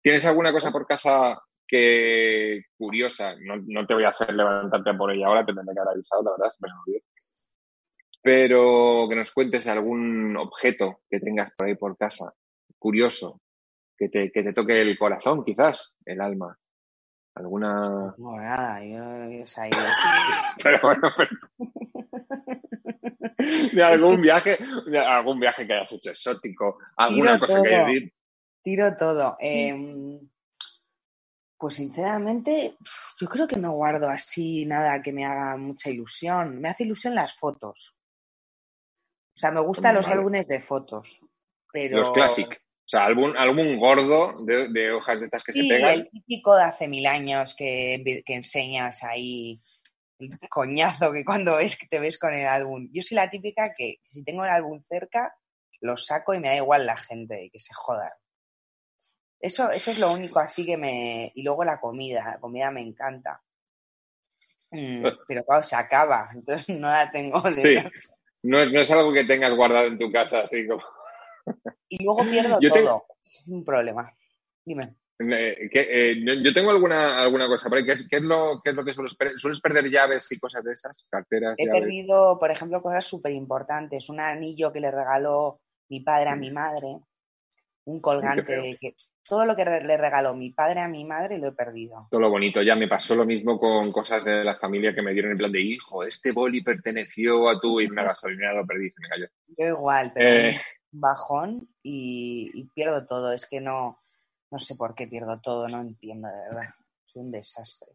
[0.02, 3.34] ¿Tienes alguna cosa por casa que curiosa?
[3.40, 6.22] No, no te voy a hacer levantarte por ella ahora, te tendré que haber avisado,
[6.22, 7.00] la verdad, me
[8.22, 12.32] Pero que nos cuentes algún objeto que tengas por ahí por casa,
[12.78, 13.42] curioso,
[13.98, 16.56] que te, que te toque el corazón, quizás, el alma.
[17.40, 18.14] ¿Alguna...?
[18.18, 19.00] No, nada, yo...
[20.62, 21.30] pero bueno, pero...
[23.72, 28.10] de algún viaje, de algún viaje que hayas hecho exótico, alguna cosa que hayas
[28.62, 29.38] Tiro todo.
[29.40, 30.20] Em,
[31.56, 32.76] pues sinceramente,
[33.18, 36.60] yo creo que no guardo así nada que me haga mucha ilusión.
[36.60, 37.98] Me hace ilusión las fotos.
[39.34, 41.24] O sea, me gustan los álbumes de fotos.
[41.72, 42.00] Pero...
[42.00, 42.58] Los clásicos.
[42.90, 45.90] O sea, algún, algún gordo de, hojas de estas que se pegan.
[45.90, 49.60] el típico de hace mil años que, que enseñas ahí
[50.18, 52.88] el coñazo que cuando ves que te ves con el álbum.
[52.92, 55.32] Yo soy la típica que si tengo el álbum cerca,
[55.80, 58.10] lo saco y me da igual la gente, que se jodan.
[59.38, 61.30] Eso, eso es lo único así que me...
[61.36, 63.40] Y luego la comida, la comida me encanta.
[64.72, 67.40] Mm, pero claro, se acaba, entonces no la tengo.
[67.52, 67.76] Sí,
[68.42, 70.82] no es, no es algo que tengas guardado en tu casa así como...
[71.88, 73.04] Y luego pierdo todo.
[73.20, 74.12] Es un problema.
[74.64, 74.96] Dime.
[75.18, 77.84] Eh, eh, yo tengo alguna, alguna cosa ahí.
[77.84, 79.38] ¿Qué es, qué es, lo, qué es lo que sueles perder?
[79.38, 81.06] ¿Sueles perder llaves y cosas de esas?
[81.10, 81.54] ¿Carteras?
[81.58, 84.08] He perdido, por ejemplo, cosas súper importantes.
[84.08, 85.60] Un anillo que le regaló
[85.90, 87.00] mi padre a mi madre.
[87.84, 88.78] Un colgante.
[88.80, 88.94] Que,
[89.28, 92.08] todo lo que le regaló mi padre a mi madre lo he perdido.
[92.10, 92.62] Todo lo bonito.
[92.62, 95.52] Ya me pasó lo mismo con cosas de la familia que me dieron en plan
[95.52, 99.26] de hijo, este boli perteneció a tú y una gasolinera lo perdí, se me cayó.
[99.58, 100.56] Yo igual, pero eh...
[100.92, 103.32] bajón y, y pierdo todo.
[103.32, 104.00] Es que no
[104.50, 106.74] no sé por qué pierdo todo, no entiendo, de verdad.
[107.06, 107.88] Soy un desastre.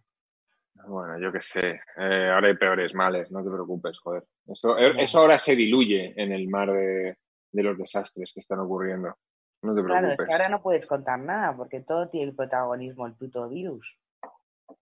[0.88, 1.82] Bueno, yo qué sé.
[1.98, 4.24] Eh, ahora hay peores males, no te preocupes, joder.
[4.48, 7.18] Eso, eh, eso ahora se diluye en el mar de,
[7.52, 9.18] los desastres que están ocurriendo.
[9.62, 9.88] No te preocupes.
[9.88, 13.48] Claro, es que ahora no puedes contar nada porque todo tiene el protagonismo, el puto
[13.50, 13.98] virus.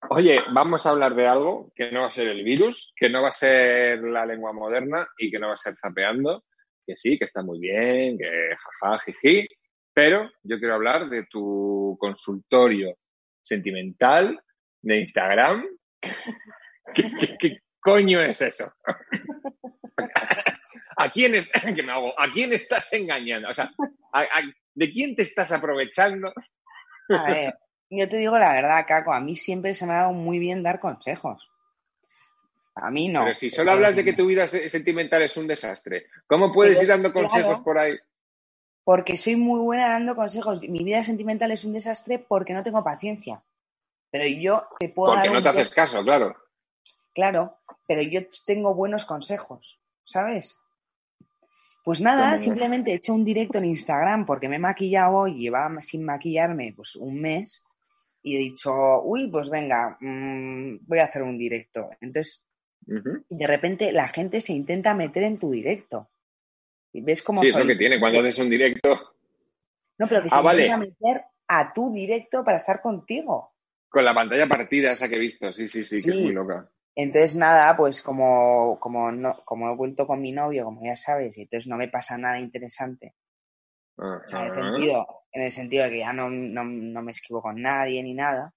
[0.10, 3.22] Oye, vamos a hablar de algo que no va a ser el virus, que no
[3.22, 6.44] va a ser la lengua moderna y que no va a ser zapeando,
[6.86, 9.48] que sí, que está muy bien, que jaja, jiji,
[9.94, 12.96] pero yo quiero hablar de tu consultorio
[13.44, 14.40] sentimental
[14.82, 15.66] de Instagram.
[17.40, 18.74] ¿Qué, coño es eso?
[20.98, 21.36] ¿A quién,
[22.18, 23.50] ¿A quién estás engañando?
[23.50, 23.72] O sea,
[24.74, 26.34] ¿de quién te estás aprovechando?
[27.10, 27.54] A ver,
[27.90, 30.64] yo te digo la verdad, Caco, a mí siempre se me ha dado muy bien
[30.64, 31.50] dar consejos.
[32.76, 33.24] A mí no.
[33.24, 36.88] Pero si solo hablas de que tu vida sentimental es un desastre, ¿cómo puedes ir
[36.88, 37.98] dando consejos por ahí?
[38.84, 40.62] porque soy muy buena dando consejos.
[40.68, 43.44] Mi vida sentimental es un desastre porque no tengo paciencia.
[44.12, 46.36] Pero yo te puedo Porque no te haces caso, claro.
[47.14, 50.60] Claro, pero yo tengo buenos consejos, ¿sabes?
[51.84, 55.82] Pues nada, simplemente he hecho un directo en Instagram porque me he maquillado hoy, llevaba
[55.82, 57.64] sin maquillarme pues un mes
[58.22, 61.90] y he dicho, uy, pues venga, mmm, voy a hacer un directo.
[62.00, 62.48] Entonces,
[62.86, 66.10] de repente la gente se intenta meter en tu directo.
[66.92, 69.16] Y ves cómo sí, es lo que tiene cuando haces un directo.
[69.98, 73.54] No, pero que se ah, a meter a tu directo para estar contigo.
[73.90, 76.70] Con la pantalla partida esa que he visto, sí, sí, sí, que es muy loca.
[76.96, 81.38] Entonces, nada, pues como, como, no, como he vuelto con mi novio, como ya sabes,
[81.38, 83.16] y entonces no me pasa nada interesante.
[83.96, 87.12] O sea, en, el sentido, en el sentido de que ya no, no, no me
[87.12, 88.54] esquivo con nadie ni nada,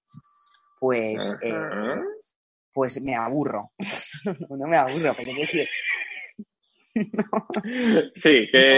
[0.79, 1.53] pues, eh,
[2.77, 3.73] pues me aburro.
[4.51, 5.67] no, me aburro, pero quiero decir,
[8.15, 8.77] Sí, que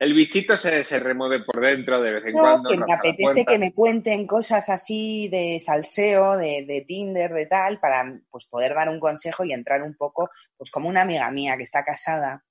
[0.00, 2.70] el, bichito se, remueve por dentro de vez en cuando.
[2.70, 8.02] Que me apetece que me cuenten cosas así de salseo, de, Tinder, de tal, para
[8.32, 11.62] pues, poder dar un consejo y entrar un poco, pues como una amiga mía que
[11.62, 12.44] está casada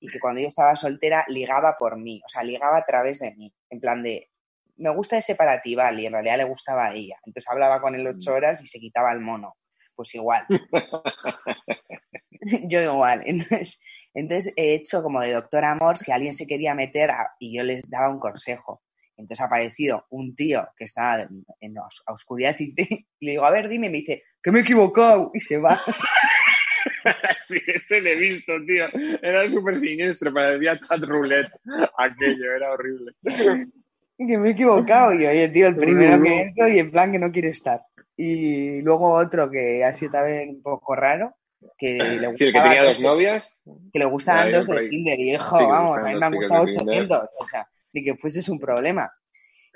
[0.00, 3.32] y que cuando yo estaba soltera ligaba por mí, o sea, ligaba a través de
[3.36, 4.30] mí, en plan de,
[4.78, 7.18] me gusta ese para ti, vale, y en realidad le gustaba a ella.
[7.24, 8.34] Entonces hablaba con él ocho mm.
[8.34, 9.54] horas y se quitaba el mono.
[9.94, 10.46] Pues igual.
[12.68, 13.22] yo igual.
[13.26, 13.80] Entonces,
[14.14, 17.88] entonces he hecho como de doctor amor si alguien se quería meter y yo les
[17.88, 18.82] daba un consejo.
[19.16, 21.74] Entonces ha aparecido un tío que estaba en, en
[22.06, 22.74] oscuridad y,
[23.20, 25.78] le digo, a ver, dime, me dice, que me he equivocado y se va.
[27.42, 28.86] sí, ese le he visto, tío.
[29.22, 31.52] Era súper siniestro, parecía chat roulette.
[31.98, 33.12] Aquello, era horrible.
[33.22, 35.12] que me he equivocado.
[35.14, 37.80] Y oye, tío, el primero que entro y en plan que no quiere estar.
[38.16, 41.34] Y luego otro que ha sido también un poco raro,
[41.78, 43.62] que le gustaba, sí, el que tenía dos novias.
[43.92, 47.28] Que le gustaban dos de Tinder y hijo, vamos, a mí me han gustado 800,
[47.40, 49.12] o sea, ni que fuese un problema.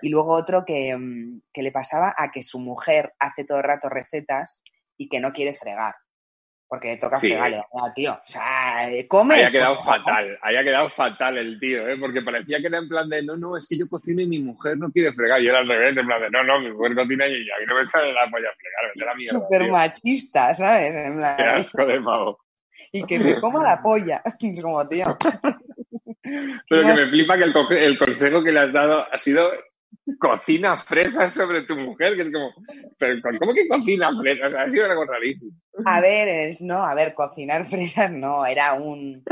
[0.00, 3.64] Y luego otro que, mm, que le pasaba a que su mujer hace todo el
[3.64, 4.62] rato recetas
[4.96, 5.94] y que no quiere fregar
[6.68, 7.62] porque toca sí, fregarle,
[7.94, 8.12] tío.
[8.12, 9.36] O sea, come.
[9.36, 11.96] Había quedado fatal, había quedado fatal el tío, ¿eh?
[11.98, 14.38] porque parecía que era en plan de, no, no, es que yo cocino y mi
[14.38, 15.40] mujer no quiere fregar.
[15.40, 17.64] Y era al revés, en plan de, no, no, mi mujer cocina y a mí
[17.66, 19.38] no me sale la polla a fregar, vete la mierda.
[19.38, 20.92] Súper machista, ¿sabes?
[20.94, 22.38] En plan, Qué asco de mago.
[22.92, 24.22] Y que me coma la polla,
[24.62, 25.16] como tío.
[26.68, 29.50] Pero que me flipa que el, el consejo que le has dado ha sido
[30.18, 32.50] cocina fresas sobre tu mujer, que es como,
[32.98, 34.54] pero ¿cómo que cocina fresas?
[34.54, 35.52] Ha sido algo rarísimo.
[35.84, 39.22] A ver, es, no, a ver, cocinar fresas no, era un,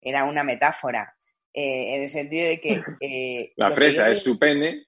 [0.00, 1.14] era una metáfora,
[1.52, 2.82] eh, en el sentido de que...
[3.00, 4.86] Eh, La fresa es su pene.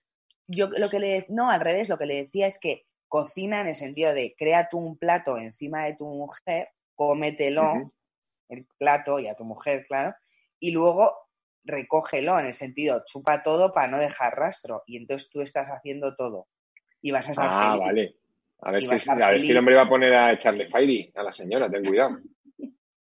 [0.49, 3.69] Yo lo que le, no, al revés, lo que le decía es que cocina en
[3.69, 7.89] el sentido de crea tú un plato encima de tu mujer, cómetelo,
[8.49, 10.15] el plato y a tu mujer, claro,
[10.61, 11.26] y luego
[11.67, 16.15] recógelo en el sentido, chupa todo para no dejar rastro y entonces tú estás haciendo
[16.15, 16.47] todo
[17.03, 18.17] y vas a estar Ah, vale.
[18.61, 21.13] A ver, a si, a ver si el hombre va a poner a echarle Fairy
[21.15, 22.17] a la señora, ten cuidado.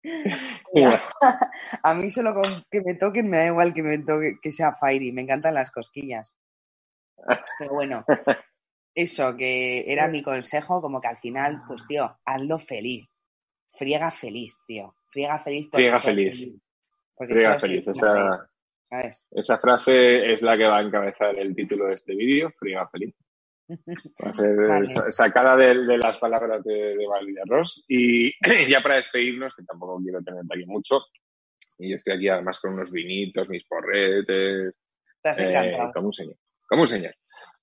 [1.82, 4.72] A mí solo con que me toquen me da igual que me toque, que sea
[4.72, 6.34] Fairy, me encantan las cosquillas.
[7.59, 8.04] Pero bueno,
[8.94, 13.07] eso que era mi consejo, como que al final, pues tío, hazlo feliz.
[13.72, 14.94] Friega feliz, tío.
[15.09, 15.68] Friega feliz.
[15.72, 16.38] Friega feliz.
[16.38, 16.61] feliz.
[17.17, 17.87] Friega feliz.
[17.89, 18.51] Esa,
[19.31, 23.14] esa frase es la que va a encabezar el título de este vídeo, Friega feliz.
[24.25, 24.87] Va a ser Vale.
[24.87, 27.85] sa- sacada de, de las palabras de, de Valeria Ross.
[27.89, 28.31] Y
[28.71, 31.01] ya para despedirnos, que tampoco quiero tener aquí mucho,
[31.79, 34.79] y yo estoy aquí además con unos vinitos, mis porretes,
[35.21, 35.93] Te has eh, encantado.
[35.95, 36.37] como un señor.
[36.69, 37.14] Como un señor.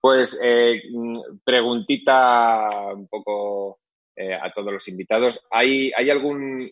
[0.01, 3.79] Pues eh, mm, preguntita un poco
[4.15, 5.39] eh, a todos los invitados.
[5.49, 6.69] ¿Hay, ¿Hay algún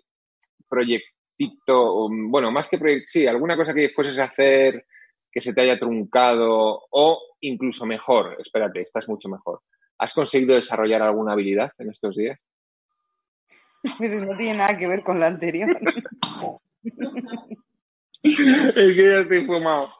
[1.41, 4.85] proyectito, bueno, más que proyecto, sí, alguna cosa que fueses a hacer
[5.31, 9.61] que se te haya truncado o incluso mejor, espérate, esta es mucho mejor.
[9.97, 12.39] ¿Has conseguido desarrollar alguna habilidad en estos días?
[13.99, 15.69] Pero no tiene nada que ver con lo anterior.
[18.23, 18.35] es
[18.75, 19.89] que ya estoy fumado.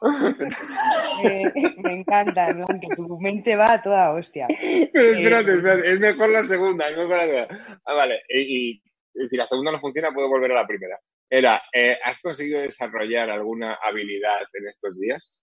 [1.24, 1.52] Eh,
[1.84, 2.48] me encanta,
[2.80, 4.48] que tu mente va a toda hostia.
[4.92, 7.80] Pero espérate, Eh, espérate, es mejor la segunda, es mejor la segunda.
[7.84, 8.82] Ah, vale, y,
[9.14, 10.98] y si la segunda no funciona, puedo volver a la primera.
[11.34, 15.40] Era, eh, ¿has conseguido desarrollar alguna habilidad en estos días?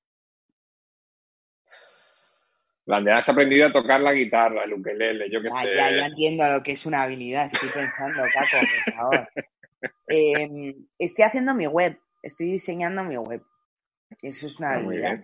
[2.86, 5.76] Donde has aprendido a tocar la guitarra, el ukelele, yo qué Ah, sé.
[5.76, 7.48] ya, ya entiendo lo que es una habilidad.
[7.52, 9.30] Estoy pensando, Caco, por favor.
[10.12, 12.00] Eh, estoy haciendo mi web.
[12.22, 13.42] Estoy diseñando mi web.
[14.22, 15.24] Eso es una Ah, habilidad.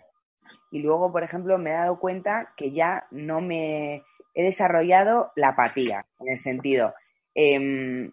[0.71, 4.03] Y luego, por ejemplo, me he dado cuenta que ya no me
[4.33, 6.93] he desarrollado la apatía, en el sentido,
[7.33, 8.11] em,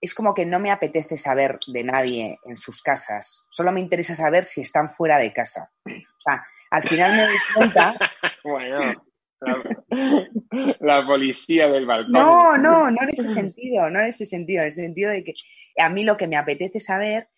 [0.00, 4.14] es como que no me apetece saber de nadie en sus casas, solo me interesa
[4.14, 5.70] saber si están fuera de casa.
[5.86, 7.96] O sea, al final me doy cuenta,
[8.44, 8.78] Bueno,
[9.40, 10.28] la,
[10.80, 12.12] la policía del balcón.
[12.12, 15.34] no, no, no en ese sentido, no en ese sentido, en el sentido de que
[15.78, 17.28] a mí lo que me apetece saber,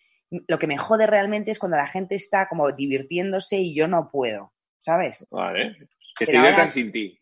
[0.47, 4.11] lo que me jode realmente es cuando la gente está como divirtiéndose y yo no
[4.11, 5.27] puedo, ¿sabes?
[5.31, 5.77] Vale,
[6.19, 7.21] que se ahora- diviertan sin ti.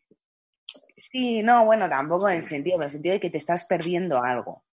[0.96, 4.22] Sí, no, bueno, tampoco en el sentido, en el sentido de que te estás perdiendo
[4.22, 4.64] algo.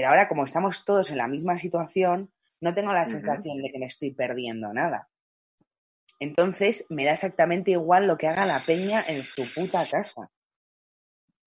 [0.00, 2.32] Pero ahora, como estamos todos en la misma situación,
[2.62, 5.10] no tengo la sensación de que me estoy perdiendo nada.
[6.18, 10.30] Entonces, me da exactamente igual lo que haga la peña en su puta casa.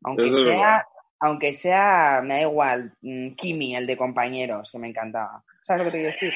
[0.03, 0.87] Aunque Eso sea,
[1.19, 5.43] aunque sea, me da igual, mm, Kimi, el de compañeros, que me encantaba.
[5.63, 6.33] ¿Sabes lo que te quiero decir?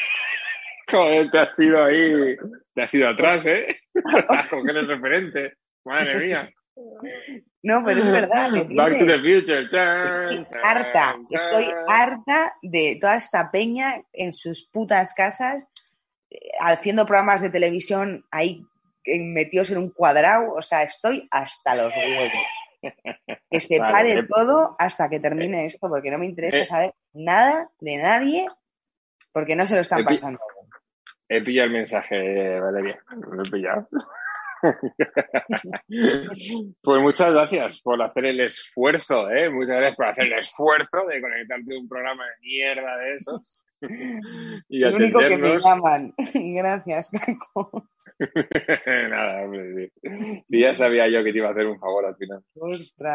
[0.89, 2.35] Joder, te has ido ahí,
[2.73, 3.77] te has ido atrás, ¿eh?
[4.27, 5.53] A coger el referente.
[5.85, 6.51] Madre mía.
[7.63, 8.49] No, pero es verdad.
[8.75, 9.67] Back to the future.
[9.67, 15.65] Chan, harta, estoy harta de toda esta peña en sus putas casas,
[16.29, 18.61] eh, haciendo programas de televisión ahí
[19.05, 22.31] eh, metidos en un cuadrado, o sea, estoy hasta los huevos.
[23.49, 26.65] Que se Vale, pare eh, todo hasta que termine esto, porque no me interesa eh.
[26.65, 28.47] saber nada de nadie,
[29.31, 30.39] porque no se lo están pi- pasando.
[31.27, 33.03] He pillado el mensaje, Valeria.
[33.31, 33.87] Lo he pillado.
[36.81, 39.49] pues muchas gracias por hacer el esfuerzo, ¿eh?
[39.49, 43.61] Muchas gracias por hacer el esfuerzo de conectarte a un programa de mierda de esos.
[44.69, 46.13] y El único que me llaman.
[46.33, 47.87] Gracias, Caco.
[49.09, 49.91] Nada, hombre, sí.
[50.47, 52.43] Sí, ya sabía yo que te iba a hacer un favor al final.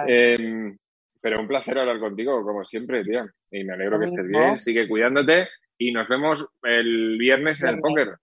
[0.07, 0.79] Em,
[1.21, 3.25] pero un placer hablar contigo, como siempre, tío.
[3.51, 7.81] Y me alegro que estés bien, sigue cuidándote y nos vemos el viernes en el
[7.81, 8.17] póker.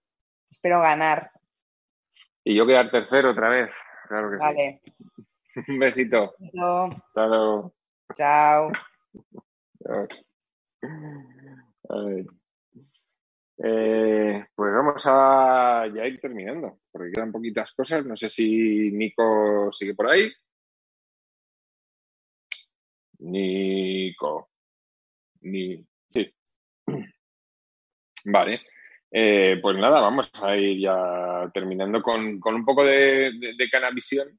[0.50, 1.30] Espero ganar.
[2.50, 3.72] Y yo quedar tercero otra vez.
[4.08, 4.80] Claro que Vale.
[4.84, 5.24] sí.
[5.68, 6.34] Un besito.
[6.52, 6.88] Chao.
[6.90, 7.74] Hasta luego.
[8.16, 8.72] Chao.
[13.62, 18.04] Eh, pues vamos a ya ir terminando, porque quedan poquitas cosas.
[18.04, 20.28] No sé si Nico sigue por ahí.
[23.20, 24.50] Nico.
[25.42, 25.86] Ni...
[26.08, 26.34] Sí.
[28.24, 28.60] Vale.
[29.12, 34.38] Eh, pues nada, vamos a ir ya terminando con, con un poco de, de, canavisión,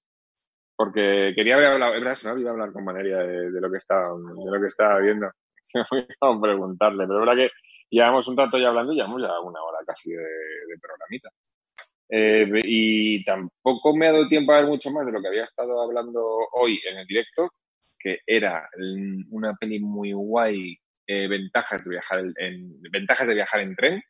[0.76, 4.10] porque quería haber hablado, verdad, se me olvidó hablar con Valeria de, lo que estaba,
[4.18, 5.30] de lo que estaba viendo.
[6.42, 7.52] Preguntarle, pero es verdad que
[7.90, 10.26] llevamos un rato ya hablando y llevamos ya una hora casi de,
[10.82, 11.30] programita.
[12.10, 15.46] Eh, y tampoco me ha dado tiempo a ver mucho más de lo que había
[15.46, 16.22] estado hablando
[16.54, 17.50] hoy en el directo,
[18.00, 18.68] que era
[19.30, 24.02] una peli muy guay, eh, ventajas de viajar en- ventajas de viajar en tren.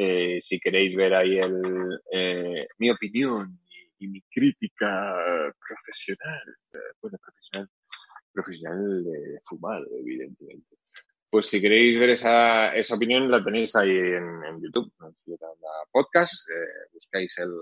[0.00, 1.60] Eh, si queréis ver ahí el,
[2.16, 3.58] eh, mi opinión
[3.98, 5.16] y, mi crítica
[5.68, 6.42] profesional,
[6.72, 7.68] eh, bueno, profesional,
[8.32, 10.76] profesional de fumado, evidentemente.
[11.30, 15.48] Pues si queréis ver esa, esa opinión, la tenéis ahí en, YouTube, en Ciudad
[15.92, 17.52] Podcast, eh, buscáis el,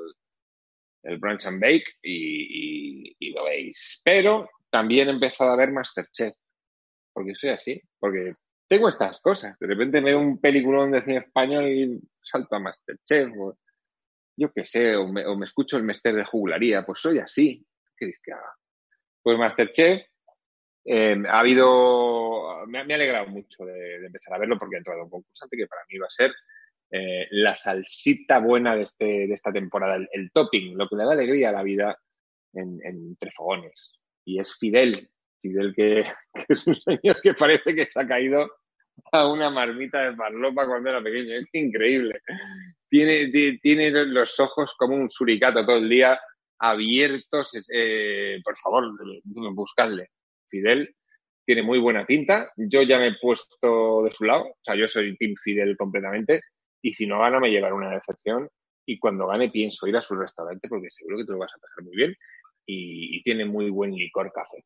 [1.05, 4.01] el Brunch and Bake y, y- y lo veis.
[4.05, 6.34] Pero también he empezado a ver Masterchef,
[7.14, 8.34] porque soy así, porque
[8.68, 9.58] tengo estas cosas.
[9.58, 13.58] De repente veo un peliculón de cine español y salto a Masterchef, o
[14.36, 17.64] yo qué sé, o me, escucho el Mester de Jugularía, pues soy así.
[17.96, 18.54] ¿Qué dices que haga?
[19.22, 20.02] Pues Masterchef
[20.84, 25.10] eh, ha habido, me, ha alegrado mucho de, empezar a verlo porque ha entrado un
[25.10, 26.32] concursante que para mí va a ser
[26.90, 31.12] eh, la salsita buena de, este, de esta temporada, el, topping, lo que le da
[31.12, 31.98] alegría a la vida
[32.52, 33.94] en, en Fogones.
[34.24, 35.08] Y es Fidel,
[35.41, 36.07] Fidel que,
[36.49, 38.49] es un señor que parece que se ha caído
[39.12, 41.37] a una marmita de farlopa cuando era pequeño.
[41.37, 42.20] Es increíble.
[42.89, 46.18] Tiene, tiene los ojos como un suricato todo el día
[46.59, 47.53] abiertos.
[47.72, 48.84] Eh, por favor,
[49.24, 50.11] buscadle.
[50.49, 50.95] Fidel
[51.45, 52.51] tiene muy buena tinta.
[52.57, 54.45] Yo ya me he puesto de su lado.
[54.45, 56.41] O sea, yo soy Team Fidel completamente.
[56.82, 58.49] Y si no gana, me llevará una decepción.
[58.87, 61.59] Y cuando gane, pienso ir a su restaurante porque seguro que te lo vas a
[61.59, 62.14] pasar muy bien.
[62.68, 64.64] y tiene muy buen licor café.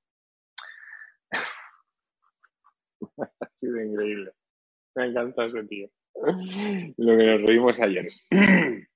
[3.41, 4.33] ha sido increíble.
[4.95, 5.89] Me encanta ese tío.
[6.97, 8.09] Lo que nos reímos ayer.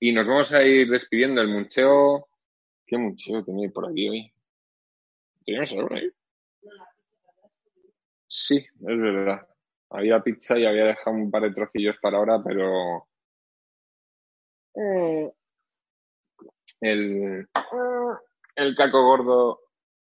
[0.00, 1.40] y nos vamos a ir despidiendo.
[1.40, 2.28] El muncheo.
[2.86, 4.32] ¿Qué muncheo tenéis por aquí hoy?
[5.44, 6.10] ¿Teníamos algo ahí?
[8.28, 9.46] Sí, es verdad.
[9.90, 13.08] Había pizza y había dejado un par de trocillos para ahora, pero.
[14.74, 15.32] Eh,
[16.80, 17.48] el,
[18.56, 19.60] el caco gordo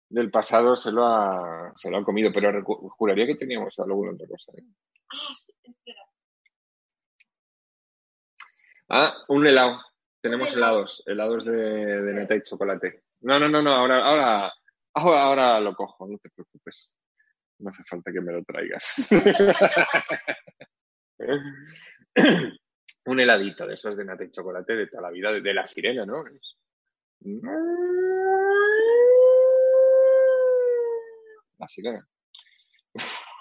[0.09, 4.27] del pasado se lo ha, se lo ha comido, pero juraría que teníamos alguna otra
[4.27, 4.51] cosa.
[4.57, 4.63] ¿eh?
[5.11, 6.01] Ah, sí, espera.
[8.89, 9.81] Ah, un helado.
[10.21, 13.03] Tenemos helados, helados de, de neta y chocolate.
[13.21, 14.53] No, no, no, no, ahora, ahora,
[14.93, 16.91] ahora, ahora lo cojo, no te preocupes.
[17.59, 19.09] No hace falta que me lo traigas.
[23.05, 25.67] un heladito de esos de nata y chocolate de toda la vida, de, de la
[25.67, 26.23] sirena, ¿no?
[31.59, 31.97] Así que.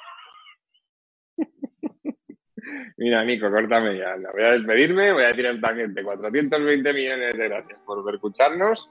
[2.96, 4.16] Mira, Nico, córtame ya.
[4.32, 8.90] Voy a despedirme, voy a tirar también de 420 millones de gracias por escucharnos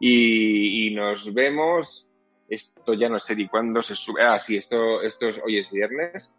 [0.00, 2.08] y, nos vemos.
[2.48, 4.22] Esto ya no sé ni cuándo se sube.
[4.22, 6.32] Ah, sí, esto, esto es, hoy es viernes.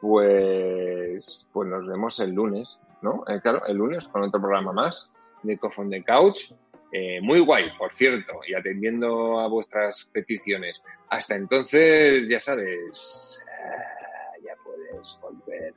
[0.00, 3.24] Pues, pues nos vemos el lunes, ¿no?
[3.26, 6.52] Eh, claro, el lunes con otro programa más de Cofón de Couch.
[6.90, 10.82] Eh, muy guay, por cierto, y atendiendo a vuestras peticiones.
[11.10, 15.74] Hasta entonces, ya sabes, eh, ya puedes volver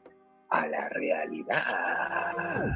[0.50, 2.74] a la realidad.